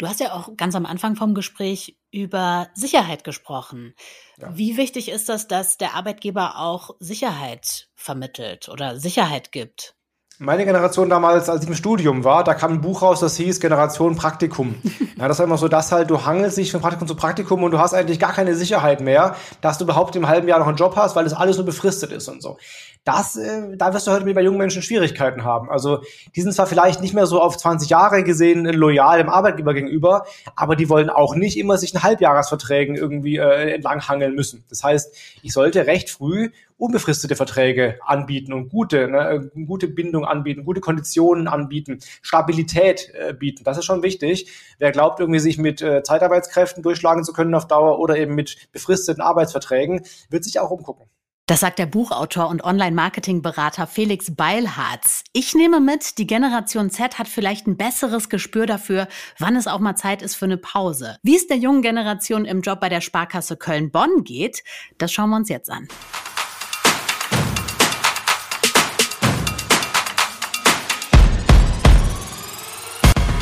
Du 0.00 0.08
hast 0.08 0.18
ja 0.18 0.32
auch 0.32 0.56
ganz 0.56 0.74
am 0.74 0.86
Anfang 0.86 1.14
vom 1.14 1.34
Gespräch 1.34 1.98
über 2.10 2.68
Sicherheit 2.72 3.22
gesprochen. 3.22 3.92
Ja. 4.38 4.48
Wie 4.56 4.78
wichtig 4.78 5.10
ist 5.10 5.28
das, 5.28 5.46
dass 5.46 5.76
der 5.76 5.94
Arbeitgeber 5.94 6.58
auch 6.58 6.92
Sicherheit 7.00 7.90
vermittelt 7.96 8.70
oder 8.70 8.98
Sicherheit 8.98 9.52
gibt? 9.52 9.94
Meine 10.38 10.64
Generation 10.64 11.10
damals, 11.10 11.50
als 11.50 11.64
ich 11.64 11.68
im 11.68 11.74
Studium 11.74 12.24
war, 12.24 12.44
da 12.44 12.54
kam 12.54 12.72
ein 12.72 12.80
Buch 12.80 13.02
raus, 13.02 13.20
das 13.20 13.36
hieß 13.36 13.60
Generation 13.60 14.16
Praktikum. 14.16 14.74
Ja, 15.20 15.28
das 15.28 15.38
war 15.38 15.44
immer 15.44 15.58
so, 15.58 15.68
dass 15.68 15.92
halt 15.92 16.08
du 16.08 16.24
hangelst 16.24 16.56
dich 16.56 16.72
von 16.72 16.80
Praktikum 16.80 17.06
zu 17.06 17.14
Praktikum 17.14 17.62
und 17.62 17.72
du 17.72 17.78
hast 17.78 17.92
eigentlich 17.92 18.18
gar 18.18 18.32
keine 18.32 18.54
Sicherheit 18.54 19.02
mehr, 19.02 19.36
dass 19.60 19.76
du 19.76 19.84
überhaupt 19.84 20.16
im 20.16 20.26
halben 20.28 20.48
Jahr 20.48 20.58
noch 20.58 20.66
einen 20.66 20.78
Job 20.78 20.96
hast, 20.96 21.14
weil 21.14 21.24
das 21.24 21.34
alles 21.34 21.58
nur 21.58 21.66
befristet 21.66 22.10
ist 22.10 22.26
und 22.28 22.42
so. 22.42 22.56
Das, 23.04 23.36
äh, 23.36 23.76
da 23.76 23.94
wirst 23.94 24.06
du 24.06 24.10
heute 24.10 24.32
bei 24.34 24.42
jungen 24.42 24.58
Menschen 24.58 24.82
Schwierigkeiten 24.82 25.42
haben. 25.42 25.70
Also 25.70 26.02
die 26.36 26.42
sind 26.42 26.52
zwar 26.52 26.66
vielleicht 26.66 27.00
nicht 27.00 27.14
mehr 27.14 27.26
so 27.26 27.40
auf 27.40 27.56
20 27.56 27.88
Jahre 27.88 28.22
gesehen 28.24 28.66
loyal 28.66 29.18
dem 29.18 29.30
Arbeitgeber 29.30 29.72
gegenüber, 29.72 30.26
aber 30.54 30.76
die 30.76 30.90
wollen 30.90 31.08
auch 31.08 31.34
nicht 31.34 31.56
immer 31.56 31.78
sich 31.78 31.94
in 31.94 32.02
Halbjahresverträgen 32.02 32.96
irgendwie 32.96 33.38
äh, 33.38 33.74
entlanghangeln 33.74 34.34
müssen. 34.34 34.64
Das 34.68 34.84
heißt, 34.84 35.16
ich 35.42 35.52
sollte 35.52 35.86
recht 35.86 36.10
früh 36.10 36.50
unbefristete 36.80 37.36
Verträge 37.36 37.98
anbieten 38.04 38.52
und 38.52 38.70
gute, 38.70 39.08
ne, 39.08 39.50
äh, 39.54 39.64
gute 39.64 39.86
Bindung 39.86 40.24
anbieten, 40.24 40.64
gute 40.64 40.80
Konditionen 40.80 41.46
anbieten, 41.46 41.98
Stabilität 42.22 43.12
äh, 43.14 43.34
bieten. 43.34 43.64
Das 43.64 43.78
ist 43.78 43.84
schon 43.84 44.02
wichtig. 44.02 44.50
Wer 44.78 44.90
glaubt, 44.90 45.20
irgendwie 45.20 45.40
sich 45.40 45.58
mit 45.58 45.82
äh, 45.82 46.02
Zeitarbeitskräften 46.02 46.82
durchschlagen 46.82 47.24
zu 47.24 47.32
können 47.32 47.54
auf 47.54 47.66
Dauer 47.66 47.98
oder 47.98 48.16
eben 48.16 48.34
mit 48.34 48.72
befristeten 48.72 49.22
Arbeitsverträgen, 49.22 50.02
wird 50.30 50.44
sich 50.44 50.58
auch 50.58 50.70
umgucken. 50.70 51.06
Das 51.50 51.58
sagt 51.58 51.80
der 51.80 51.86
Buchautor 51.86 52.48
und 52.48 52.62
Online-Marketing-Berater 52.62 53.88
Felix 53.88 54.36
Beilharz. 54.36 55.24
Ich 55.32 55.52
nehme 55.52 55.80
mit, 55.80 56.18
die 56.18 56.26
Generation 56.28 56.90
Z 56.90 57.18
hat 57.18 57.26
vielleicht 57.26 57.66
ein 57.66 57.76
besseres 57.76 58.28
Gespür 58.28 58.66
dafür, 58.66 59.08
wann 59.36 59.56
es 59.56 59.66
auch 59.66 59.80
mal 59.80 59.96
Zeit 59.96 60.22
ist 60.22 60.36
für 60.36 60.44
eine 60.44 60.58
Pause. 60.58 61.16
Wie 61.24 61.34
es 61.34 61.48
der 61.48 61.56
jungen 61.56 61.82
Generation 61.82 62.44
im 62.44 62.60
Job 62.60 62.78
bei 62.78 62.88
der 62.88 63.00
Sparkasse 63.00 63.56
Köln-Bonn 63.56 64.22
geht, 64.22 64.62
das 64.98 65.10
schauen 65.10 65.30
wir 65.30 65.36
uns 65.38 65.48
jetzt 65.48 65.70
an. 65.70 65.88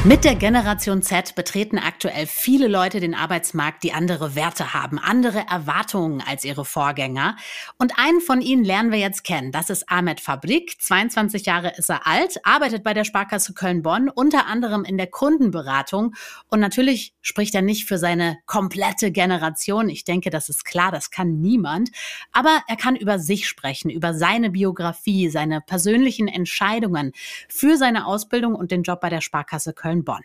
Mit 0.05 0.25
der 0.25 0.37
Generation 0.37 1.02
Z 1.02 1.35
betreten 1.35 1.76
aktuell 1.76 2.26
viele 2.26 2.69
Leute 2.69 3.00
den 3.00 3.17
Arbeitsmarkt, 3.17 3.83
die 3.83 3.93
andere 3.93 4.37
Werte 4.37 4.73
haben, 4.73 4.97
andere 4.97 5.45
Erwartungen 5.50 6.23
als 6.25 6.45
ihre 6.45 6.64
Vorgänger. 6.64 7.37
Und 7.78 7.99
einen 7.99 8.21
von 8.21 8.40
ihnen 8.40 8.64
lernen 8.64 8.93
wir 8.93 9.00
jetzt 9.00 9.25
kennen. 9.25 9.50
Das 9.50 9.71
ist 9.71 9.90
Ahmed 9.90 10.21
Fabrik. 10.21 10.81
22 10.81 11.47
Jahre 11.47 11.73
ist 11.76 11.90
er 11.90 12.07
alt, 12.07 12.37
arbeitet 12.45 12.85
bei 12.85 12.95
der 12.95 13.02
Sparkasse 13.02 13.55
Köln-Bonn, 13.55 14.09
unter 14.09 14.47
anderem 14.47 14.85
in 14.85 14.99
der 14.99 15.09
Kundenberatung. 15.09 16.14
Und 16.49 16.61
natürlich 16.61 17.12
spricht 17.21 17.57
er 17.57 17.62
nicht 17.62 17.87
für 17.87 17.99
seine 17.99 18.38
komplette 18.47 19.11
Generation. 19.11 19.88
Ich 19.88 20.05
denke, 20.05 20.31
das 20.31 20.49
ist 20.49 20.64
klar, 20.64 20.93
das 20.93 21.11
kann 21.11 21.40
niemand. 21.40 21.90
Aber 22.31 22.62
er 22.69 22.76
kann 22.76 22.95
über 22.95 23.19
sich 23.19 23.49
sprechen, 23.49 23.90
über 23.90 24.14
seine 24.14 24.50
Biografie, 24.50 25.28
seine 25.28 25.61
persönlichen 25.61 26.28
Entscheidungen 26.28 27.12
für 27.49 27.76
seine 27.76 28.07
Ausbildung 28.07 28.55
und 28.55 28.71
den 28.71 28.85
Job 28.85 29.00
bei 29.00 29.11
der 29.11 29.21
Sparkasse 29.21 29.75
Köln 29.75 29.88
Köln-Bonn. 29.88 30.21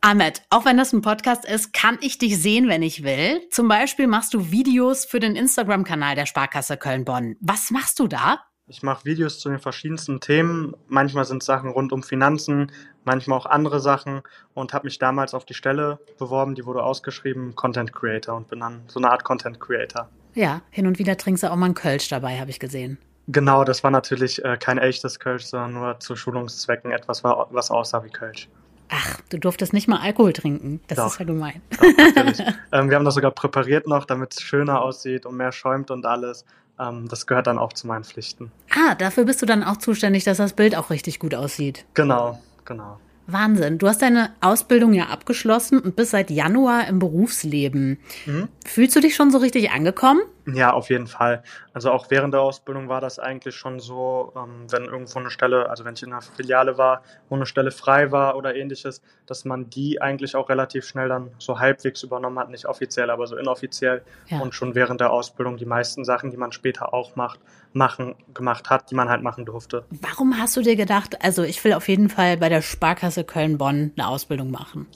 Ahmed, 0.00 0.42
auch 0.48 0.64
wenn 0.64 0.78
das 0.78 0.94
ein 0.94 1.02
Podcast 1.02 1.44
ist, 1.44 1.74
kann 1.74 1.98
ich 2.00 2.16
dich 2.16 2.40
sehen, 2.40 2.68
wenn 2.68 2.82
ich 2.82 3.04
will. 3.04 3.46
Zum 3.50 3.68
Beispiel 3.68 4.06
machst 4.06 4.32
du 4.32 4.50
Videos 4.50 5.04
für 5.04 5.20
den 5.20 5.36
Instagram-Kanal 5.36 6.14
der 6.14 6.24
Sparkasse 6.24 6.78
Köln-Bonn. 6.78 7.36
Was 7.40 7.70
machst 7.70 7.98
du 7.98 8.08
da? 8.08 8.40
Ich 8.66 8.82
mache 8.82 9.04
Videos 9.04 9.40
zu 9.40 9.50
den 9.50 9.58
verschiedensten 9.58 10.20
Themen. 10.20 10.74
Manchmal 10.88 11.26
sind 11.26 11.42
Sachen 11.42 11.68
rund 11.68 11.92
um 11.92 12.02
Finanzen, 12.02 12.72
manchmal 13.04 13.38
auch 13.38 13.44
andere 13.44 13.78
Sachen 13.78 14.22
und 14.54 14.72
habe 14.72 14.86
mich 14.86 14.98
damals 14.98 15.34
auf 15.34 15.44
die 15.44 15.52
Stelle 15.52 15.98
beworben, 16.18 16.54
die 16.54 16.64
wurde 16.64 16.82
ausgeschrieben, 16.82 17.54
Content 17.56 17.92
Creator 17.92 18.34
und 18.34 18.48
bin 18.48 18.60
dann 18.60 18.84
so 18.86 18.98
eine 18.98 19.10
Art 19.10 19.22
Content 19.22 19.60
Creator. 19.60 20.08
Ja, 20.32 20.62
hin 20.70 20.86
und 20.86 20.98
wieder 20.98 21.18
trinkst 21.18 21.42
du 21.42 21.52
auch 21.52 21.56
mal 21.56 21.66
einen 21.66 21.74
Kölsch 21.74 22.08
dabei, 22.08 22.40
habe 22.40 22.48
ich 22.48 22.58
gesehen. 22.58 22.96
Genau, 23.28 23.64
das 23.64 23.84
war 23.84 23.90
natürlich 23.90 24.42
äh, 24.44 24.56
kein 24.58 24.78
echtes 24.78 25.18
Kölsch, 25.18 25.44
sondern 25.44 25.74
nur 25.74 26.00
zu 26.00 26.16
Schulungszwecken 26.16 26.90
etwas, 26.90 27.22
was 27.22 27.70
aussah 27.70 28.02
wie 28.02 28.10
Kölsch. 28.10 28.48
Ach, 28.96 29.20
du 29.28 29.38
durftest 29.38 29.72
nicht 29.72 29.88
mal 29.88 29.98
Alkohol 29.98 30.32
trinken. 30.32 30.80
Das 30.86 30.98
Doch. 30.98 31.06
ist 31.06 31.18
ja 31.18 31.24
gemein. 31.24 31.60
Doch, 31.70 31.82
ähm, 32.72 32.90
wir 32.90 32.96
haben 32.96 33.04
das 33.04 33.14
sogar 33.14 33.32
präpariert 33.32 33.88
noch, 33.88 34.04
damit 34.04 34.34
es 34.34 34.40
schöner 34.40 34.82
aussieht 34.82 35.26
und 35.26 35.36
mehr 35.36 35.50
schäumt 35.50 35.90
und 35.90 36.06
alles. 36.06 36.44
Ähm, 36.78 37.08
das 37.08 37.26
gehört 37.26 37.48
dann 37.48 37.58
auch 37.58 37.72
zu 37.72 37.88
meinen 37.88 38.04
Pflichten. 38.04 38.52
Ah, 38.70 38.94
dafür 38.94 39.24
bist 39.24 39.42
du 39.42 39.46
dann 39.46 39.64
auch 39.64 39.78
zuständig, 39.78 40.22
dass 40.22 40.36
das 40.36 40.52
Bild 40.52 40.76
auch 40.76 40.90
richtig 40.90 41.18
gut 41.18 41.34
aussieht. 41.34 41.84
Genau, 41.94 42.40
genau. 42.64 43.00
Wahnsinn. 43.26 43.78
Du 43.78 43.88
hast 43.88 44.02
deine 44.02 44.30
Ausbildung 44.40 44.92
ja 44.92 45.06
abgeschlossen 45.06 45.80
und 45.80 45.96
bist 45.96 46.12
seit 46.12 46.30
Januar 46.30 46.86
im 46.86 46.98
Berufsleben. 46.98 47.98
Mhm. 48.26 48.48
Fühlst 48.64 48.94
du 48.94 49.00
dich 49.00 49.16
schon 49.16 49.30
so 49.30 49.38
richtig 49.38 49.70
angekommen? 49.72 50.20
Ja, 50.46 50.72
auf 50.72 50.90
jeden 50.90 51.06
Fall. 51.06 51.42
Also 51.72 51.90
auch 51.90 52.10
während 52.10 52.34
der 52.34 52.42
Ausbildung 52.42 52.88
war 52.88 53.00
das 53.00 53.18
eigentlich 53.18 53.54
schon 53.54 53.80
so, 53.80 54.32
ähm, 54.36 54.66
wenn 54.70 54.84
irgendwo 54.84 55.18
eine 55.18 55.30
Stelle, 55.30 55.70
also 55.70 55.84
wenn 55.84 55.94
ich 55.94 56.02
in 56.02 56.12
einer 56.12 56.20
Filiale 56.20 56.76
war, 56.76 57.02
wo 57.28 57.36
eine 57.36 57.46
Stelle 57.46 57.70
frei 57.70 58.12
war 58.12 58.36
oder 58.36 58.54
ähnliches, 58.54 59.00
dass 59.26 59.44
man 59.44 59.70
die 59.70 60.02
eigentlich 60.02 60.36
auch 60.36 60.50
relativ 60.50 60.84
schnell 60.86 61.08
dann 61.08 61.30
so 61.38 61.58
halbwegs 61.58 62.02
übernommen 62.02 62.38
hat, 62.38 62.50
nicht 62.50 62.66
offiziell, 62.66 63.10
aber 63.10 63.26
so 63.26 63.36
inoffiziell 63.36 64.02
ja. 64.26 64.40
und 64.40 64.54
schon 64.54 64.74
während 64.74 65.00
der 65.00 65.10
Ausbildung 65.10 65.56
die 65.56 65.66
meisten 65.66 66.04
Sachen, 66.04 66.30
die 66.30 66.36
man 66.36 66.52
später 66.52 66.92
auch 66.92 67.16
macht, 67.16 67.40
machen, 67.72 68.14
gemacht 68.34 68.68
hat, 68.68 68.90
die 68.90 68.94
man 68.94 69.08
halt 69.08 69.22
machen 69.22 69.46
durfte. 69.46 69.84
Warum 69.90 70.38
hast 70.38 70.56
du 70.56 70.62
dir 70.62 70.76
gedacht, 70.76 71.24
also 71.24 71.42
ich 71.42 71.62
will 71.64 71.72
auf 71.72 71.88
jeden 71.88 72.10
Fall 72.10 72.36
bei 72.36 72.48
der 72.48 72.60
Sparkasse 72.60 73.24
Köln-Bonn 73.24 73.92
eine 73.96 74.08
Ausbildung 74.08 74.50
machen? 74.50 74.86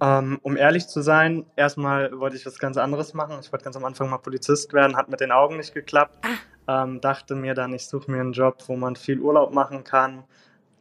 Ähm, 0.00 0.38
um 0.42 0.56
ehrlich 0.56 0.88
zu 0.88 1.02
sein, 1.02 1.46
erstmal 1.56 2.18
wollte 2.18 2.36
ich 2.36 2.46
was 2.46 2.58
ganz 2.58 2.76
anderes 2.76 3.14
machen. 3.14 3.38
Ich 3.40 3.52
wollte 3.52 3.64
ganz 3.64 3.76
am 3.76 3.84
Anfang 3.84 4.10
mal 4.10 4.18
Polizist 4.18 4.72
werden, 4.72 4.96
hat 4.96 5.08
mit 5.08 5.20
den 5.20 5.30
Augen 5.30 5.56
nicht 5.56 5.74
geklappt. 5.74 6.18
Ah. 6.66 6.84
Ähm, 6.84 7.00
dachte 7.00 7.34
mir 7.34 7.54
dann, 7.54 7.72
ich 7.72 7.86
suche 7.86 8.10
mir 8.10 8.20
einen 8.20 8.32
Job, 8.32 8.62
wo 8.66 8.76
man 8.76 8.96
viel 8.96 9.20
Urlaub 9.20 9.52
machen 9.52 9.84
kann. 9.84 10.24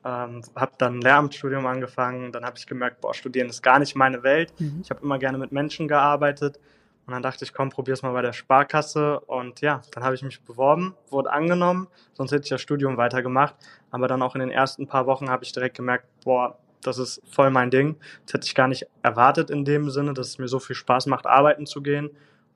Ähm, 0.06 0.42
habe 0.56 0.74
dann 0.78 0.98
ein 0.98 1.02
Lehramtsstudium 1.02 1.66
angefangen. 1.66 2.32
Dann 2.32 2.44
habe 2.46 2.58
ich 2.58 2.68
gemerkt, 2.68 3.02
boah, 3.02 3.14
studieren 3.14 3.50
ist 3.50 3.62
gar 3.62 3.80
nicht 3.80 3.96
meine 3.96 4.24
Welt. 4.24 4.54
Mhm. 4.60 4.82
Ich 4.84 4.90
habe 4.90 5.02
immer 5.04 5.20
gerne 5.20 5.38
mit 5.38 5.52
Menschen 5.52 5.88
gearbeitet. 5.88 6.60
Und 7.06 7.14
dann 7.14 7.22
dachte 7.22 7.44
ich, 7.44 7.54
komm, 7.54 7.70
probier's 7.70 8.02
mal 8.02 8.14
bei 8.14 8.22
der 8.22 8.34
Sparkasse. 8.34 9.20
Und 9.22 9.62
ja, 9.62 9.82
dann 9.92 10.04
habe 10.04 10.16
ich 10.16 10.24
mich 10.24 10.42
beworben, 10.42 10.96
wurde 11.10 11.32
angenommen. 11.32 11.88
Sonst 12.14 12.32
hätte 12.32 12.44
ich 12.44 12.50
das 12.50 12.62
Studium 12.62 12.98
weitergemacht. 12.98 13.56
Aber 13.92 14.08
dann 14.08 14.22
auch 14.22 14.36
in 14.36 14.40
den 14.40 14.52
ersten 14.52 14.88
paar 14.88 15.06
Wochen 15.06 15.30
habe 15.30 15.44
ich 15.44 15.52
direkt 15.52 15.76
gemerkt, 15.76 16.06
boah, 16.24 16.58
das 16.84 16.98
ist 16.98 17.22
voll 17.30 17.50
mein 17.50 17.72
Ding. 17.72 17.96
Das 18.26 18.36
hätte 18.36 18.48
ich 18.48 18.56
gar 18.56 18.68
nicht 18.68 18.86
erwartet 19.02 19.50
in 19.50 19.66
dem 19.66 19.90
Sinne, 19.90 20.14
dass 20.14 20.28
es 20.28 20.38
mir 20.38 20.48
so 20.48 20.60
viel 20.60 20.76
Spaß 20.76 21.08
macht, 21.08 21.26
arbeiten 21.26 21.66
zu 21.66 21.82
gehen. 21.82 22.10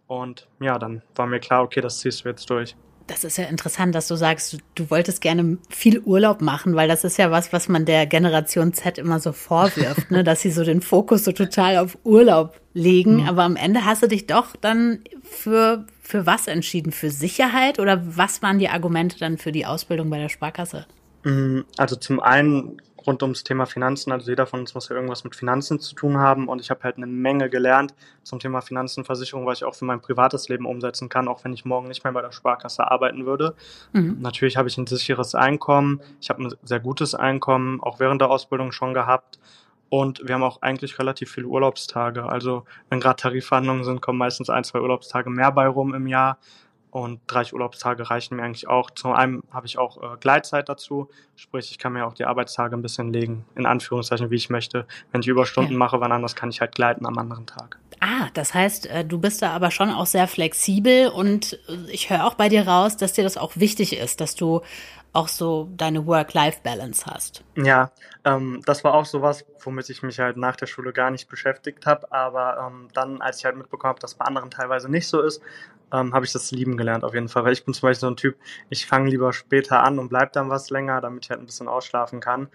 Und 0.07 0.47
ja, 0.59 0.79
dann 0.79 1.01
war 1.15 1.27
mir 1.27 1.39
klar, 1.39 1.63
okay, 1.63 1.81
das 1.81 1.99
ziehst 1.99 2.23
du 2.23 2.29
jetzt 2.29 2.49
durch. 2.49 2.75
Das 3.07 3.23
ist 3.23 3.37
ja 3.37 3.45
interessant, 3.45 3.95
dass 3.95 4.09
du 4.09 4.15
sagst, 4.15 4.51
du, 4.51 4.57
du, 4.75 4.89
wolltest 4.89 5.21
gerne 5.21 5.57
viel 5.69 5.99
Urlaub 5.99 6.41
machen, 6.41 6.75
weil 6.75 6.89
das 6.89 7.05
ist 7.05 7.17
ja 7.17 7.31
was, 7.31 7.53
was 7.53 7.69
man 7.69 7.85
der 7.85 8.05
Generation 8.05 8.73
Z 8.73 8.97
immer 8.97 9.21
so 9.21 9.31
vorwirft, 9.31 10.11
ne? 10.11 10.23
dass 10.25 10.41
sie 10.41 10.51
so 10.51 10.65
den 10.65 10.81
Fokus 10.81 11.23
so 11.23 11.31
total 11.31 11.77
auf 11.77 11.97
Urlaub 12.03 12.59
legen. 12.73 13.21
Mhm. 13.21 13.29
Aber 13.29 13.43
am 13.43 13.55
Ende 13.55 13.85
hast 13.85 14.03
du 14.03 14.07
dich 14.07 14.27
doch 14.27 14.57
dann 14.57 14.99
für, 15.23 15.85
für 16.01 16.25
was 16.25 16.47
entschieden? 16.47 16.91
Für 16.91 17.09
Sicherheit 17.09 17.79
oder 17.79 18.03
was 18.17 18.41
waren 18.41 18.59
die 18.59 18.67
Argumente 18.67 19.17
dann 19.17 19.37
für 19.37 19.53
die 19.53 19.65
Ausbildung 19.65 20.09
bei 20.09 20.19
der 20.19 20.29
Sparkasse? 20.29 20.85
Mhm, 21.23 21.63
also 21.77 21.95
zum 21.95 22.19
einen 22.19 22.81
rund 23.07 23.23
ums 23.23 23.43
Thema 23.43 23.65
Finanzen. 23.65 24.11
Also 24.11 24.29
jeder 24.29 24.45
von 24.45 24.59
uns 24.59 24.75
muss 24.75 24.89
ja 24.89 24.95
irgendwas 24.95 25.23
mit 25.23 25.35
Finanzen 25.35 25.79
zu 25.79 25.95
tun 25.95 26.17
haben 26.17 26.47
und 26.47 26.59
ich 26.59 26.69
habe 26.69 26.83
halt 26.83 26.97
eine 26.97 27.07
Menge 27.07 27.49
gelernt 27.49 27.93
zum 28.23 28.39
Thema 28.39 28.61
Finanzen, 28.61 29.05
Versicherung, 29.05 29.45
was 29.45 29.59
ich 29.59 29.63
auch 29.63 29.75
für 29.75 29.85
mein 29.85 30.01
privates 30.01 30.49
Leben 30.49 30.65
umsetzen 30.65 31.09
kann, 31.09 31.27
auch 31.27 31.43
wenn 31.43 31.53
ich 31.53 31.65
morgen 31.65 31.87
nicht 31.87 32.03
mehr 32.03 32.13
bei 32.13 32.21
der 32.21 32.33
Sparkasse 32.33 32.91
arbeiten 32.91 33.25
würde. 33.25 33.55
Mhm. 33.93 34.17
Natürlich 34.19 34.57
habe 34.57 34.67
ich 34.67 34.77
ein 34.77 34.85
sicheres 34.85 35.33
Einkommen, 35.33 36.01
ich 36.19 36.29
habe 36.29 36.43
ein 36.43 36.53
sehr 36.63 36.79
gutes 36.79 37.15
Einkommen, 37.15 37.81
auch 37.81 37.99
während 37.99 38.21
der 38.21 38.29
Ausbildung 38.29 38.71
schon 38.71 38.93
gehabt. 38.93 39.39
Und 39.89 40.27
wir 40.27 40.35
haben 40.35 40.43
auch 40.43 40.61
eigentlich 40.61 40.99
relativ 40.99 41.31
viele 41.31 41.47
Urlaubstage. 41.47 42.25
Also 42.25 42.65
wenn 42.89 42.99
gerade 42.99 43.21
Tarifverhandlungen 43.21 43.85
sind, 43.85 44.01
kommen 44.01 44.19
meistens 44.19 44.49
ein, 44.49 44.65
zwei 44.65 44.81
Urlaubstage 44.81 45.29
mehr 45.29 45.51
bei 45.51 45.67
rum 45.67 45.93
im 45.93 46.07
Jahr. 46.07 46.37
Und 46.97 47.21
30 47.27 47.53
Urlaubstage 47.53 48.09
reichen 48.09 48.37
mir 48.37 48.41
eigentlich 48.41 48.67
auch. 48.67 48.89
Zum 48.89 49.13
einen 49.13 49.43
habe 49.51 49.67
ich 49.67 49.77
auch 49.77 50.01
äh, 50.01 50.17
Gleitzeit 50.19 50.67
dazu, 50.67 51.09
sprich, 51.35 51.69
ich 51.69 51.77
kann 51.77 51.93
mir 51.93 52.07
auch 52.07 52.15
die 52.15 52.25
Arbeitstage 52.25 52.75
ein 52.75 52.81
bisschen 52.81 53.13
legen, 53.13 53.45
in 53.53 53.67
Anführungszeichen, 53.67 54.31
wie 54.31 54.35
ich 54.35 54.49
möchte. 54.49 54.87
Wenn 55.11 55.21
ich 55.21 55.27
Überstunden 55.27 55.73
ja. 55.73 55.77
mache, 55.77 56.01
wann 56.01 56.11
anders 56.11 56.35
kann 56.35 56.49
ich 56.49 56.59
halt 56.59 56.73
gleiten 56.73 57.05
am 57.05 57.15
anderen 57.19 57.45
Tag. 57.45 57.77
Ah, 57.99 58.29
das 58.33 58.55
heißt, 58.55 58.87
äh, 58.87 59.05
du 59.05 59.19
bist 59.19 59.43
da 59.43 59.51
aber 59.51 59.69
schon 59.69 59.91
auch 59.91 60.07
sehr 60.07 60.27
flexibel 60.27 61.09
und 61.09 61.59
äh, 61.69 61.91
ich 61.91 62.09
höre 62.09 62.25
auch 62.25 62.33
bei 62.33 62.49
dir 62.49 62.67
raus, 62.67 62.97
dass 62.97 63.13
dir 63.13 63.23
das 63.23 63.37
auch 63.37 63.51
wichtig 63.57 63.95
ist, 63.95 64.19
dass 64.19 64.33
du 64.33 64.63
auch 65.13 65.27
so 65.27 65.69
deine 65.75 66.05
Work-Life-Balance 66.05 67.05
hast. 67.05 67.43
Ja, 67.55 67.91
ähm, 68.25 68.61
das 68.65 68.83
war 68.83 68.93
auch 68.93 69.05
sowas, 69.05 69.45
womit 69.63 69.89
ich 69.89 70.03
mich 70.03 70.19
halt 70.19 70.37
nach 70.37 70.55
der 70.55 70.67
Schule 70.67 70.93
gar 70.93 71.11
nicht 71.11 71.29
beschäftigt 71.29 71.85
habe. 71.85 72.11
Aber 72.11 72.67
ähm, 72.67 72.87
dann, 72.93 73.21
als 73.21 73.39
ich 73.39 73.45
halt 73.45 73.55
mitbekommen 73.55 73.89
habe, 73.89 73.99
dass 73.99 74.15
bei 74.15 74.25
anderen 74.25 74.51
teilweise 74.51 74.89
nicht 74.89 75.07
so 75.07 75.21
ist, 75.21 75.41
ähm, 75.91 76.13
habe 76.13 76.25
ich 76.25 76.33
das 76.33 76.51
lieben 76.51 76.77
gelernt 76.77 77.03
auf 77.03 77.13
jeden 77.13 77.29
Fall. 77.29 77.43
Weil 77.43 77.53
ich 77.53 77.65
bin 77.65 77.73
zum 77.73 77.87
Beispiel 77.87 78.01
so 78.01 78.07
ein 78.07 78.17
Typ, 78.17 78.37
ich 78.69 78.85
fange 78.85 79.09
lieber 79.09 79.33
später 79.33 79.83
an 79.83 79.99
und 79.99 80.09
bleib 80.09 80.33
dann 80.33 80.49
was 80.49 80.69
länger, 80.69 81.01
damit 81.01 81.25
ich 81.25 81.29
halt 81.29 81.39
ein 81.39 81.45
bisschen 81.45 81.67
ausschlafen 81.67 82.19
kann. 82.19 82.49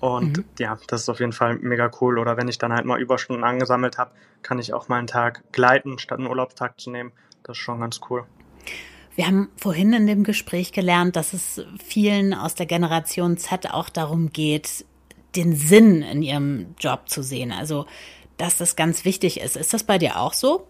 Und 0.00 0.38
mhm. 0.38 0.44
ja, 0.58 0.78
das 0.88 1.02
ist 1.02 1.08
auf 1.08 1.20
jeden 1.20 1.32
Fall 1.32 1.56
mega 1.56 1.90
cool. 2.00 2.18
Oder 2.18 2.36
wenn 2.36 2.48
ich 2.48 2.58
dann 2.58 2.72
halt 2.72 2.84
mal 2.84 3.00
Überstunden 3.00 3.44
angesammelt 3.44 3.98
habe, 3.98 4.10
kann 4.42 4.58
ich 4.58 4.74
auch 4.74 4.88
mal 4.88 4.98
einen 4.98 5.06
Tag 5.06 5.44
gleiten, 5.52 5.98
statt 5.98 6.18
einen 6.18 6.28
Urlaubstag 6.28 6.80
zu 6.80 6.90
nehmen. 6.90 7.12
Das 7.44 7.56
ist 7.56 7.62
schon 7.62 7.80
ganz 7.80 8.00
cool. 8.10 8.24
Wir 9.14 9.26
haben 9.26 9.50
vorhin 9.56 9.92
in 9.92 10.06
dem 10.06 10.24
Gespräch 10.24 10.72
gelernt, 10.72 11.16
dass 11.16 11.34
es 11.34 11.64
vielen 11.84 12.34
aus 12.34 12.54
der 12.54 12.66
Generation 12.66 13.36
Z 13.36 13.70
auch 13.70 13.90
darum 13.90 14.32
geht, 14.32 14.86
den 15.36 15.54
Sinn 15.54 16.02
in 16.02 16.22
ihrem 16.22 16.74
Job 16.78 17.08
zu 17.08 17.22
sehen. 17.22 17.52
Also, 17.52 17.86
dass 18.38 18.56
das 18.56 18.74
ganz 18.74 19.04
wichtig 19.04 19.40
ist. 19.40 19.56
Ist 19.56 19.74
das 19.74 19.84
bei 19.84 19.98
dir 19.98 20.18
auch 20.18 20.32
so? 20.32 20.66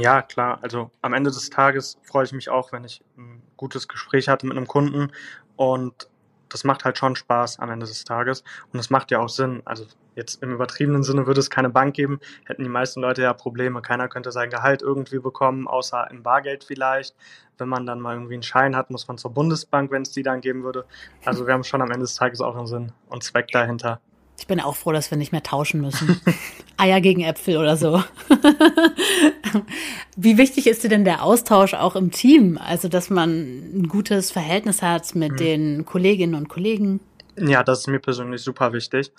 Ja, 0.00 0.22
klar. 0.22 0.58
Also 0.62 0.90
am 1.02 1.12
Ende 1.12 1.30
des 1.30 1.50
Tages 1.50 1.98
freue 2.02 2.24
ich 2.24 2.32
mich 2.32 2.48
auch, 2.48 2.72
wenn 2.72 2.84
ich 2.84 3.02
ein 3.18 3.42
gutes 3.58 3.88
Gespräch 3.88 4.28
hatte 4.28 4.46
mit 4.46 4.56
einem 4.56 4.66
Kunden 4.66 5.12
und 5.56 6.08
das 6.48 6.64
macht 6.64 6.84
halt 6.84 6.98
schon 6.98 7.16
Spaß 7.16 7.58
am 7.58 7.70
Ende 7.70 7.86
des 7.86 8.04
Tages 8.04 8.42
und 8.72 8.78
es 8.78 8.88
macht 8.90 9.10
ja 9.10 9.20
auch 9.20 9.28
Sinn. 9.28 9.62
Also 9.66 9.86
jetzt 10.14 10.42
im 10.42 10.52
übertriebenen 10.52 11.02
Sinne 11.02 11.26
würde 11.26 11.40
es 11.40 11.50
keine 11.50 11.68
Bank 11.70 11.94
geben, 11.94 12.20
hätten 12.46 12.62
die 12.62 12.70
meisten 12.70 13.00
Leute 13.00 13.22
ja 13.22 13.34
Probleme. 13.34 13.82
Keiner 13.82 14.08
könnte 14.08 14.32
sein 14.32 14.50
Gehalt 14.50 14.80
irgendwie 14.80 15.18
bekommen, 15.18 15.68
außer 15.68 16.10
im 16.10 16.22
Bargeld 16.22 16.64
vielleicht. 16.64 17.14
Wenn 17.58 17.68
man 17.68 17.86
dann 17.86 18.00
mal 18.00 18.14
irgendwie 18.14 18.34
einen 18.34 18.42
Schein 18.42 18.74
hat, 18.74 18.90
muss 18.90 19.08
man 19.08 19.18
zur 19.18 19.32
Bundesbank, 19.32 19.90
wenn 19.90 20.02
es 20.02 20.10
die 20.10 20.22
dann 20.22 20.40
geben 20.40 20.62
würde. 20.62 20.86
Also 21.24 21.46
wir 21.46 21.52
haben 21.52 21.64
schon 21.64 21.82
am 21.82 21.90
Ende 21.90 22.04
des 22.04 22.14
Tages 22.14 22.40
auch 22.40 22.56
einen 22.56 22.66
Sinn 22.66 22.92
und 23.08 23.22
Zweck 23.24 23.48
dahinter. 23.48 24.00
Ich 24.38 24.46
bin 24.46 24.60
auch 24.60 24.76
froh, 24.76 24.92
dass 24.92 25.10
wir 25.10 25.18
nicht 25.18 25.32
mehr 25.32 25.42
tauschen 25.42 25.80
müssen. 25.80 26.20
Eier 26.76 27.00
gegen 27.00 27.22
Äpfel 27.22 27.58
oder 27.58 27.76
so. 27.76 28.02
Wie 30.16 30.36
wichtig 30.36 30.66
ist 30.66 30.82
dir 30.82 30.88
denn 30.88 31.04
der 31.04 31.22
Austausch 31.22 31.74
auch 31.74 31.94
im 31.94 32.10
Team? 32.10 32.58
Also, 32.58 32.88
dass 32.88 33.08
man 33.08 33.30
ein 33.30 33.88
gutes 33.88 34.30
Verhältnis 34.32 34.82
hat 34.82 35.14
mit 35.14 35.32
mhm. 35.32 35.36
den 35.36 35.86
Kolleginnen 35.86 36.34
und 36.34 36.48
Kollegen? 36.48 37.00
Ja, 37.36 37.62
das 37.62 37.80
ist 37.80 37.86
mir 37.86 38.00
persönlich 38.00 38.42
super 38.42 38.72
wichtig 38.72 39.12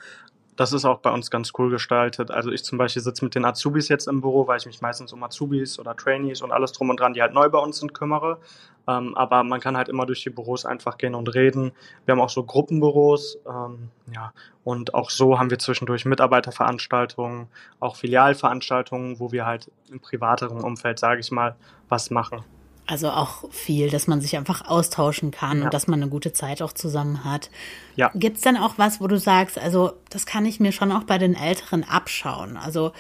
das 0.56 0.74
ist 0.74 0.86
auch 0.86 1.00
bei 1.00 1.12
uns 1.12 1.32
ganz 1.32 1.52
cool 1.58 1.70
gestaltet. 1.70 2.32
Also 2.32 2.52
ich 2.52 2.64
zum 2.64 2.78
Beispiel 2.78 3.02
sitze 3.02 3.24
mit 3.26 3.36
den 3.36 3.46
Azubis 3.46 3.90
jetzt 3.90 4.08
im 4.08 4.22
Büro, 4.22 4.48
weil 4.48 4.58
ich 4.58 4.66
mich 4.66 4.82
meistens 4.82 5.14
um 5.14 5.24
Azubis 5.24 5.80
oder 5.80 5.96
Trainees 5.96 6.42
und 6.42 6.52
alles 6.52 6.72
drum 6.72 6.90
und 6.90 7.00
dran, 7.00 7.14
die 7.14 7.22
halt 7.22 7.34
neu 7.34 7.50
bei 7.50 7.60
uns 7.60 7.80
sind, 7.80 7.94
kümmere. 7.94 8.40
Ähm, 8.88 9.16
aber 9.16 9.44
man 9.44 9.60
kann 9.60 9.78
halt 9.78 9.90
immer 9.90 10.06
durch 10.06 10.24
die 10.24 10.30
Büros 10.30 10.66
einfach 10.66 10.98
gehen 10.98 11.16
und 11.16 11.34
reden. 11.34 11.72
Wir 12.06 12.14
haben 12.14 12.22
auch 12.22 12.30
so 12.30 12.44
Gruppenbüros, 12.44 13.40
ähm, 13.48 13.90
ja, 14.14 14.34
und 14.64 14.94
auch 14.94 15.10
so 15.10 15.40
haben 15.40 15.50
wir 15.50 15.60
zwischendurch 15.60 16.06
Mitarbeiterveranstaltungen, 16.06 17.48
auch 17.80 17.96
Filialveranstaltungen, 17.96 19.20
wo 19.20 19.32
wir 19.32 19.46
halt 19.46 19.72
im 19.90 20.00
privateren 20.02 20.62
Umfeld, 20.62 21.00
sage 21.00 21.22
ich 21.22 21.32
mal, 21.32 21.56
was 21.88 22.10
machen. 22.10 22.44
Also 22.86 23.10
auch 23.10 23.50
viel, 23.52 23.90
dass 23.90 24.08
man 24.08 24.20
sich 24.20 24.36
einfach 24.36 24.68
austauschen 24.68 25.32
kann 25.32 25.60
ja. 25.60 25.66
und 25.66 25.74
dass 25.74 25.88
man 25.88 26.02
eine 26.02 26.10
gute 26.10 26.34
Zeit 26.34 26.62
auch 26.62 26.74
zusammen 26.74 27.24
hat. 27.24 27.50
Ja. 27.96 28.12
Gibt 28.14 28.38
es 28.38 28.44
denn 28.44 28.58
auch 28.58 28.74
was, 28.78 29.00
wo 29.00 29.08
du 29.08 29.18
sagst, 29.18 29.58
also 29.58 29.94
das 30.10 30.26
kann 30.26 30.46
ich 30.46 30.60
mir 30.60 30.74
schon 30.74 30.92
auch 30.92 31.04
bei 31.04 31.18
den 31.18 31.34
Älteren 31.34 31.84
abschauen? 31.84 32.58
Also 32.58 32.92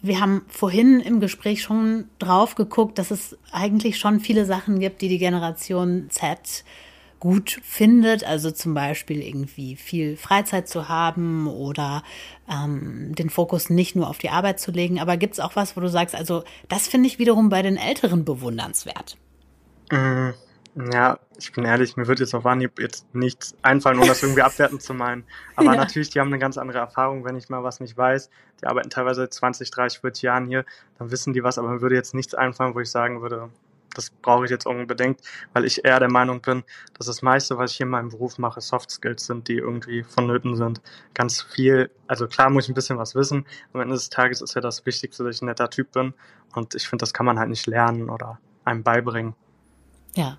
wir 0.00 0.20
haben 0.20 0.42
vorhin 0.48 1.00
im 1.00 1.20
Gespräch 1.20 1.62
schon 1.62 2.04
drauf 2.18 2.54
geguckt, 2.54 2.98
dass 2.98 3.10
es 3.10 3.36
eigentlich 3.50 3.98
schon 3.98 4.20
viele 4.20 4.44
Sachen 4.44 4.78
gibt, 4.78 5.02
die 5.02 5.08
die 5.08 5.18
Generation 5.18 6.06
Z 6.10 6.64
gut 7.20 7.60
findet, 7.62 8.24
also 8.24 8.50
zum 8.50 8.74
Beispiel 8.74 9.22
irgendwie 9.22 9.76
viel 9.76 10.16
Freizeit 10.16 10.68
zu 10.68 10.88
haben 10.88 11.46
oder 11.46 12.02
ähm, 12.50 13.14
den 13.14 13.30
Fokus 13.30 13.70
nicht 13.70 13.96
nur 13.96 14.08
auf 14.08 14.18
die 14.18 14.30
Arbeit 14.30 14.60
zu 14.60 14.70
legen. 14.70 15.00
Aber 15.00 15.16
gibt 15.16 15.34
es 15.34 15.40
auch 15.40 15.56
was, 15.56 15.76
wo 15.76 15.80
du 15.80 15.88
sagst, 15.88 16.14
also 16.14 16.44
das 16.68 16.88
finde 16.88 17.06
ich 17.06 17.18
wiederum 17.18 17.48
bei 17.48 17.62
den 17.62 17.76
Älteren 17.76 18.24
bewundernswert? 18.24 19.16
Mm, 19.90 20.30
ja, 20.92 21.18
ich 21.38 21.52
bin 21.52 21.64
ehrlich, 21.64 21.96
mir 21.96 22.06
wird 22.06 22.20
jetzt 22.20 22.34
auf 22.34 22.44
Anhieb 22.44 22.78
jetzt 22.78 23.14
nichts 23.14 23.54
einfallen, 23.62 23.98
um 23.98 24.06
das 24.06 24.22
irgendwie 24.22 24.42
abwertend 24.42 24.82
zu 24.82 24.92
meinen. 24.92 25.24
Aber 25.54 25.72
ja. 25.72 25.76
natürlich, 25.76 26.10
die 26.10 26.20
haben 26.20 26.28
eine 26.28 26.38
ganz 26.38 26.58
andere 26.58 26.78
Erfahrung, 26.78 27.24
wenn 27.24 27.36
ich 27.36 27.48
mal 27.48 27.64
was 27.64 27.80
nicht 27.80 27.96
weiß. 27.96 28.28
Die 28.60 28.66
arbeiten 28.66 28.90
teilweise 28.90 29.28
20, 29.28 29.70
30, 29.70 30.00
40 30.00 30.22
Jahren 30.22 30.46
hier, 30.46 30.66
dann 30.98 31.10
wissen 31.10 31.32
die 31.32 31.42
was, 31.42 31.56
aber 31.56 31.68
mir 31.68 31.80
würde 31.80 31.94
jetzt 31.94 32.14
nichts 32.14 32.34
einfallen, 32.34 32.74
wo 32.74 32.80
ich 32.80 32.90
sagen 32.90 33.22
würde, 33.22 33.48
das 33.96 34.10
brauche 34.10 34.44
ich 34.44 34.50
jetzt 34.50 34.66
unbedingt, 34.66 35.20
weil 35.52 35.64
ich 35.64 35.84
eher 35.84 35.98
der 35.98 36.10
Meinung 36.10 36.40
bin, 36.40 36.64
dass 36.94 37.06
das 37.06 37.22
meiste, 37.22 37.58
was 37.58 37.72
ich 37.72 37.78
hier 37.78 37.86
in 37.86 37.90
meinem 37.90 38.10
Beruf 38.10 38.38
mache, 38.38 38.60
Soft 38.60 38.90
Skills 38.90 39.26
sind, 39.26 39.48
die 39.48 39.56
irgendwie 39.56 40.02
vonnöten 40.02 40.56
sind. 40.56 40.80
Ganz 41.14 41.42
viel, 41.42 41.90
also 42.06 42.26
klar 42.26 42.50
muss 42.50 42.64
ich 42.64 42.70
ein 42.70 42.74
bisschen 42.74 42.98
was 42.98 43.14
wissen. 43.14 43.46
Am 43.72 43.80
Ende 43.80 43.94
des 43.94 44.10
Tages 44.10 44.40
ist 44.40 44.54
ja 44.54 44.60
das 44.60 44.84
Wichtigste, 44.86 45.24
dass 45.24 45.36
ich 45.36 45.42
ein 45.42 45.46
netter 45.46 45.70
Typ 45.70 45.92
bin. 45.92 46.14
Und 46.54 46.74
ich 46.74 46.88
finde, 46.88 47.02
das 47.02 47.12
kann 47.12 47.26
man 47.26 47.38
halt 47.38 47.50
nicht 47.50 47.66
lernen 47.66 48.10
oder 48.10 48.38
einem 48.64 48.82
beibringen. 48.82 49.34
Ja. 50.14 50.38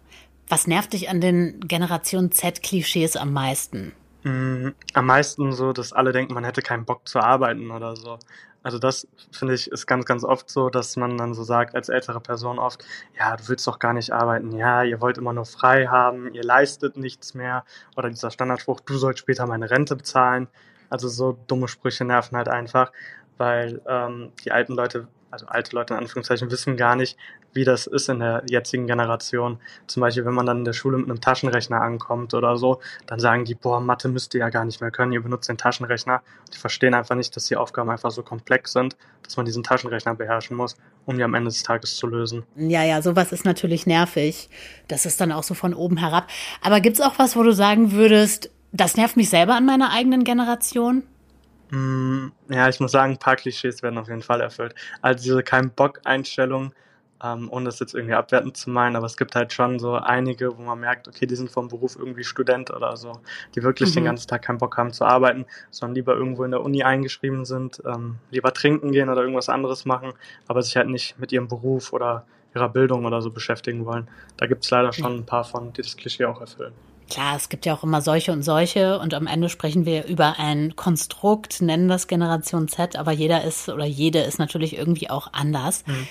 Was 0.49 0.65
nervt 0.65 0.93
dich 0.93 1.09
an 1.09 1.19
den 1.19 1.59
Generation 1.59 2.31
Z-Klischees 2.31 3.17
am 3.17 3.33
meisten? 3.33 3.91
Mm, 4.23 4.69
am 4.93 5.05
meisten 5.05 5.51
so, 5.51 5.73
dass 5.73 5.93
alle 5.93 6.11
denken, 6.11 6.33
man 6.33 6.43
hätte 6.43 6.61
keinen 6.61 6.85
Bock 6.85 7.07
zu 7.07 7.19
arbeiten 7.19 7.71
oder 7.71 7.95
so. 7.95 8.17
Also 8.67 8.79
das 8.79 9.07
finde 9.31 9.53
ich 9.53 9.71
ist 9.71 9.87
ganz, 9.87 10.03
ganz 10.03 10.25
oft 10.25 10.49
so, 10.49 10.69
dass 10.69 10.97
man 10.97 11.17
dann 11.17 11.33
so 11.33 11.43
sagt 11.43 11.73
als 11.73 11.87
ältere 11.87 12.19
Person 12.19 12.59
oft, 12.59 12.83
ja, 13.17 13.37
du 13.37 13.47
willst 13.47 13.65
doch 13.65 13.79
gar 13.79 13.93
nicht 13.93 14.11
arbeiten, 14.11 14.51
ja, 14.51 14.83
ihr 14.83 14.99
wollt 14.99 15.17
immer 15.17 15.31
nur 15.31 15.45
frei 15.45 15.87
haben, 15.87 16.33
ihr 16.33 16.43
leistet 16.43 16.97
nichts 16.97 17.33
mehr 17.33 17.63
oder 17.95 18.09
dieser 18.09 18.29
Standardspruch, 18.29 18.81
du 18.81 18.97
sollst 18.97 19.19
später 19.19 19.47
meine 19.47 19.69
Rente 19.69 19.95
bezahlen. 19.95 20.49
Also 20.89 21.07
so 21.07 21.39
dumme 21.47 21.69
Sprüche 21.69 22.03
nerven 22.03 22.35
halt 22.35 22.49
einfach, 22.49 22.91
weil 23.37 23.81
ähm, 23.87 24.33
die 24.43 24.51
alten 24.51 24.73
Leute 24.73 25.07
also 25.31 25.45
alte 25.47 25.75
Leute 25.75 25.93
in 25.93 25.99
Anführungszeichen, 25.99 26.49
wissen 26.51 26.77
gar 26.77 26.95
nicht, 26.95 27.17
wie 27.53 27.63
das 27.63 27.87
ist 27.87 28.09
in 28.09 28.19
der 28.19 28.43
jetzigen 28.49 28.87
Generation. 28.87 29.59
Zum 29.87 30.01
Beispiel, 30.01 30.25
wenn 30.25 30.33
man 30.33 30.45
dann 30.45 30.59
in 30.59 30.65
der 30.65 30.73
Schule 30.73 30.97
mit 30.97 31.09
einem 31.09 31.21
Taschenrechner 31.21 31.81
ankommt 31.81 32.33
oder 32.33 32.57
so, 32.57 32.79
dann 33.07 33.19
sagen 33.19 33.45
die, 33.45 33.55
boah, 33.55 33.79
Mathe 33.79 34.07
müsst 34.09 34.33
ihr 34.33 34.41
ja 34.41 34.49
gar 34.49 34.65
nicht 34.65 34.79
mehr 34.79 34.91
können, 34.91 35.11
ihr 35.11 35.21
benutzt 35.21 35.49
den 35.49 35.57
Taschenrechner. 35.57 36.21
Die 36.53 36.57
verstehen 36.57 36.93
einfach 36.93 37.15
nicht, 37.15 37.35
dass 37.35 37.47
die 37.47 37.55
Aufgaben 37.55 37.89
einfach 37.89 38.11
so 38.11 38.23
komplex 38.23 38.73
sind, 38.73 38.95
dass 39.23 39.37
man 39.37 39.45
diesen 39.45 39.63
Taschenrechner 39.63 40.15
beherrschen 40.15 40.55
muss, 40.55 40.77
um 41.05 41.17
die 41.17 41.23
am 41.23 41.33
Ende 41.33 41.49
des 41.49 41.63
Tages 41.63 41.95
zu 41.95 42.07
lösen. 42.07 42.43
Ja, 42.55 42.83
ja, 42.83 43.01
sowas 43.01 43.31
ist 43.31 43.45
natürlich 43.45 43.87
nervig. 43.87 44.49
Das 44.87 45.05
ist 45.05 45.19
dann 45.19 45.31
auch 45.31 45.43
so 45.43 45.53
von 45.53 45.73
oben 45.73 45.97
herab. 45.97 46.27
Aber 46.61 46.79
gibt's 46.79 47.01
auch 47.01 47.17
was, 47.17 47.35
wo 47.35 47.43
du 47.43 47.53
sagen 47.53 47.91
würdest, 47.91 48.51
das 48.71 48.97
nervt 48.97 49.17
mich 49.17 49.29
selber 49.29 49.55
an 49.55 49.65
meiner 49.65 49.91
eigenen 49.91 50.23
Generation? 50.23 51.03
Mm, 51.69 52.27
ja, 52.49 52.69
ich 52.69 52.79
muss 52.79 52.91
sagen, 52.91 53.13
ein 53.13 53.19
paar 53.19 53.35
Klischees 53.35 53.83
werden 53.83 53.97
auf 53.97 54.07
jeden 54.07 54.21
Fall 54.21 54.41
erfüllt. 54.41 54.73
Also 55.01 55.23
diese 55.23 55.43
kein 55.43 55.71
Bock-Einstellung, 55.71 56.73
ähm, 57.23 57.49
ohne 57.51 57.65
das 57.65 57.79
jetzt 57.79 57.95
irgendwie 57.95 58.13
abwertend 58.13 58.55
zu 58.55 58.69
meinen, 58.69 58.95
aber 58.95 59.05
es 59.05 59.17
gibt 59.17 59.35
halt 59.35 59.51
schon 59.51 59.79
so 59.79 59.95
einige, 59.95 60.57
wo 60.57 60.61
man 60.61 60.79
merkt, 60.79 61.07
okay, 61.07 61.25
die 61.25 61.35
sind 61.35 61.49
vom 61.49 61.67
Beruf 61.67 61.95
irgendwie 61.97 62.23
Student 62.23 62.71
oder 62.71 62.95
so, 62.95 63.19
die 63.55 63.63
wirklich 63.63 63.89
mhm. 63.89 63.95
den 63.95 64.05
ganzen 64.05 64.27
Tag 64.27 64.43
keinen 64.43 64.59
Bock 64.59 64.77
haben 64.77 64.93
zu 64.93 65.03
arbeiten, 65.03 65.45
sondern 65.71 65.95
lieber 65.95 66.15
irgendwo 66.15 66.43
in 66.43 66.51
der 66.51 66.61
Uni 66.61 66.83
eingeschrieben 66.83 67.43
sind, 67.45 67.81
ähm, 67.85 68.17
lieber 68.29 68.53
trinken 68.53 68.91
gehen 68.91 69.09
oder 69.09 69.21
irgendwas 69.21 69.49
anderes 69.49 69.85
machen, 69.85 70.13
aber 70.47 70.61
sich 70.61 70.77
halt 70.77 70.89
nicht 70.89 71.19
mit 71.19 71.31
ihrem 71.31 71.47
Beruf 71.47 71.91
oder 71.91 72.25
ihrer 72.53 72.69
Bildung 72.69 73.05
oder 73.05 73.21
so 73.21 73.31
beschäftigen 73.31 73.85
wollen. 73.85 74.07
Da 74.37 74.45
gibt 74.45 74.63
es 74.63 74.71
leider 74.71 74.93
schon 74.93 75.17
ein 75.17 75.25
paar 75.25 75.43
von, 75.43 75.73
die 75.73 75.81
das 75.81 75.97
Klischee 75.97 76.25
auch 76.25 76.39
erfüllen. 76.39 76.73
Klar, 77.09 77.37
es 77.37 77.49
gibt 77.49 77.65
ja 77.65 77.73
auch 77.73 77.83
immer 77.83 78.01
solche 78.01 78.31
und 78.33 78.43
solche 78.43 78.99
und 78.99 79.13
am 79.13 79.27
Ende 79.27 79.49
sprechen 79.49 79.85
wir 79.85 80.05
über 80.05 80.39
ein 80.39 80.75
Konstrukt, 80.75 81.61
nennen 81.61 81.87
das 81.87 82.07
Generation 82.07 82.67
Z, 82.67 82.97
aber 82.97 83.11
jeder 83.11 83.43
ist 83.43 83.69
oder 83.69 83.85
jede 83.85 84.19
ist 84.19 84.39
natürlich 84.39 84.77
irgendwie 84.77 85.09
auch 85.09 85.31
anders. 85.31 85.85
Mhm. 85.87 86.07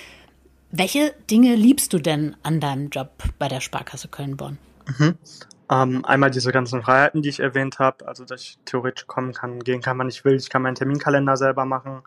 Welche 0.71 1.13
Dinge 1.29 1.55
liebst 1.55 1.93
du 1.93 1.99
denn 1.99 2.35
an 2.43 2.59
deinem 2.59 2.89
Job 2.89 3.11
bei 3.37 3.47
der 3.47 3.61
Sparkasse 3.61 4.07
Köln-Bonn? 4.07 4.57
Mhm. 4.97 5.15
Ähm, 5.69 6.05
einmal 6.05 6.31
diese 6.31 6.51
ganzen 6.51 6.81
Freiheiten, 6.81 7.21
die 7.21 7.29
ich 7.29 7.39
erwähnt 7.39 7.79
habe, 7.79 8.07
also 8.07 8.25
dass 8.25 8.41
ich 8.41 8.57
theoretisch 8.65 9.05
kommen 9.05 9.33
kann, 9.33 9.59
gehen 9.59 9.81
kann, 9.81 9.97
wann 9.97 10.09
ich 10.09 10.23
will, 10.25 10.35
ich 10.35 10.49
kann 10.49 10.61
meinen 10.61 10.75
Terminkalender 10.75 11.37
selber 11.37 11.65
machen, 11.65 12.01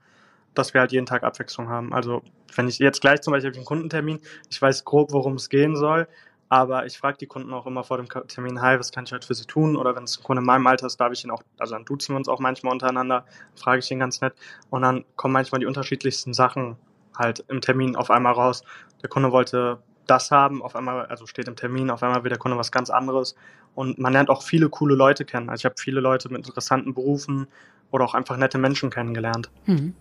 dass 0.55 0.75
wir 0.75 0.81
halt 0.81 0.93
jeden 0.93 1.07
Tag 1.07 1.23
Abwechslung 1.23 1.69
haben. 1.69 1.93
Also 1.93 2.23
wenn 2.57 2.69
ich 2.69 2.79
jetzt 2.79 3.01
gleich 3.01 3.21
zum 3.21 3.33
Beispiel 3.33 3.55
einen 3.55 3.65
Kundentermin, 3.65 4.21
ich 4.51 4.61
weiß 4.61 4.85
grob, 4.85 5.13
worum 5.13 5.35
es 5.35 5.49
gehen 5.49 5.77
soll, 5.77 6.09
aber 6.51 6.85
ich 6.85 6.99
frage 6.99 7.17
die 7.17 7.27
Kunden 7.27 7.55
auch 7.55 7.65
immer 7.65 7.85
vor 7.85 7.97
dem 7.97 8.09
Termin, 8.09 8.61
hi, 8.61 8.77
was 8.77 8.91
kann 8.91 9.05
ich 9.05 9.13
heute 9.13 9.25
für 9.25 9.37
sie 9.37 9.45
tun? 9.45 9.77
Oder 9.77 9.95
wenn 9.95 10.03
es 10.03 10.19
ein 10.19 10.25
Kunde 10.25 10.41
in 10.41 10.47
meinem 10.47 10.67
Alter 10.67 10.89
ist, 10.89 10.97
darf 11.01 11.13
ich 11.13 11.25
ihn 11.25 11.31
auch, 11.31 11.45
also 11.59 11.75
dann 11.75 11.85
duzen 11.85 12.13
wir 12.13 12.17
uns 12.17 12.29
auch 12.29 12.41
manchmal 12.41 12.73
untereinander, 12.73 13.25
frage 13.55 13.79
ich 13.79 13.91
ihn 13.93 14.01
ganz 14.01 14.21
nett. 14.21 14.35
Und 14.69 14.83
dann 14.83 15.05
kommen 15.15 15.33
manchmal 15.33 15.61
die 15.61 15.67
unterschiedlichsten 15.67 16.35
Sachen 16.35 16.77
halt 17.17 17.45
im 17.47 17.61
Termin 17.61 17.95
auf 17.95 18.11
einmal 18.11 18.33
raus. 18.33 18.65
Der 19.01 19.09
Kunde 19.09 19.31
wollte 19.31 19.79
das 20.09 20.33
haben, 20.33 20.61
auf 20.61 20.75
einmal, 20.75 21.07
also 21.07 21.25
steht 21.25 21.47
im 21.47 21.55
Termin, 21.55 21.89
auf 21.89 22.03
einmal 22.03 22.25
will 22.25 22.31
der 22.31 22.39
Kunde 22.39 22.59
was 22.59 22.73
ganz 22.73 22.91
anderes. 22.91 23.37
Und 23.77 24.01
man 24.01 24.13
lernt 24.13 24.29
auch 24.29 24.43
viele 24.43 24.69
coole 24.69 24.97
Leute 24.97 25.25
kennen. 25.25 25.51
Also 25.51 25.61
ich 25.61 25.65
habe 25.67 25.77
viele 25.79 26.01
Leute 26.01 26.31
mit 26.31 26.45
interessanten 26.45 26.95
Berufen 26.95 27.47
oder 27.93 28.05
auch 28.05 28.15
einfach 28.15 28.37
nette 28.37 28.59
Menschen 28.59 28.91
kennengelernt. 28.91 29.51
Mhm. 29.67 29.95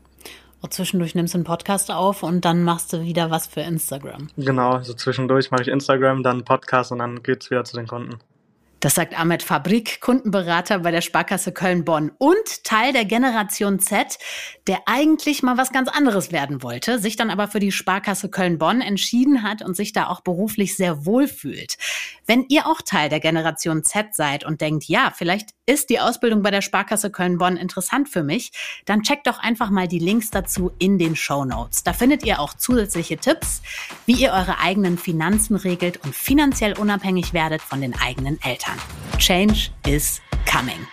Und 0.61 0.73
zwischendurch 0.73 1.15
nimmst 1.15 1.33
du 1.33 1.37
einen 1.37 1.45
Podcast 1.45 1.89
auf 1.91 2.23
und 2.23 2.43
dann 2.43 2.63
machst 2.63 2.91
du 2.91 3.01
wieder 3.01 3.31
was 3.31 3.47
für 3.47 3.61
Instagram. 3.61 4.29
Genau, 4.37 4.71
also 4.73 4.93
zwischendurch 4.93 5.51
mache 5.51 5.63
ich 5.63 5.67
Instagram, 5.69 6.23
dann 6.23 6.43
Podcast 6.43 6.91
und 6.91 6.99
dann 6.99 7.23
geht's 7.23 7.49
wieder 7.49 7.63
zu 7.63 7.77
den 7.77 7.87
Kunden. 7.87 8.19
Das 8.81 8.95
sagt 8.95 9.19
Ahmed 9.19 9.43
Fabrik, 9.43 9.99
Kundenberater 9.99 10.79
bei 10.79 10.91
der 10.91 11.01
Sparkasse 11.01 11.51
Köln-Bonn 11.51 12.11
und 12.17 12.63
Teil 12.63 12.93
der 12.93 13.03
Generation 13.03 13.79
Z, 13.79 14.17
der 14.67 14.83
eigentlich 14.85 15.43
mal 15.43 15.57
was 15.57 15.73
ganz 15.73 15.89
anderes 15.89 16.31
werden 16.31 16.63
wollte, 16.63 16.97
sich 16.97 17.17
dann 17.17 17.29
aber 17.29 17.49
für 17.49 17.59
die 17.59 17.73
Sparkasse 17.73 18.29
Köln-Bonn 18.29 18.79
entschieden 18.79 19.43
hat 19.43 19.61
und 19.61 19.75
sich 19.75 19.91
da 19.91 20.07
auch 20.07 20.21
beruflich 20.21 20.77
sehr 20.77 21.05
wohl 21.05 21.27
fühlt. 21.27 21.75
Wenn 22.25 22.45
ihr 22.47 22.67
auch 22.67 22.81
Teil 22.81 23.09
der 23.09 23.19
Generation 23.19 23.83
Z 23.83 24.15
seid 24.15 24.45
und 24.45 24.61
denkt, 24.61 24.85
ja, 24.85 25.11
vielleicht 25.13 25.49
ist 25.69 25.91
die 25.91 25.99
Ausbildung 25.99 26.41
bei 26.41 26.49
der 26.49 26.61
Sparkasse 26.61 27.11
Köln-Bonn 27.11 27.55
interessant 27.55 28.09
für 28.09 28.23
mich, 28.23 28.51
dann 28.85 29.03
checkt 29.03 29.27
doch 29.27 29.37
einfach 29.37 29.69
mal 29.69 29.87
die 29.87 29.99
Links 29.99 30.31
dazu 30.31 30.71
in 30.79 30.97
den 30.97 31.15
Show 31.15 31.45
Notes. 31.45 31.83
Da 31.83 31.93
findet 31.93 32.25
ihr 32.25 32.39
auch 32.39 32.55
zusätzliche 32.55 33.17
Tipps, 33.17 33.61
wie 34.07 34.13
ihr 34.13 34.31
eure 34.31 34.59
eigenen 34.59 34.97
Finanzen 34.97 35.55
regelt 35.55 36.03
und 36.03 36.15
finanziell 36.15 36.75
unabhängig 36.77 37.33
werdet 37.33 37.61
von 37.61 37.81
den 37.81 37.93
eigenen 37.95 38.41
Eltern. 38.41 38.77
Change 39.19 39.69
is 39.85 40.19
coming. 40.51 40.87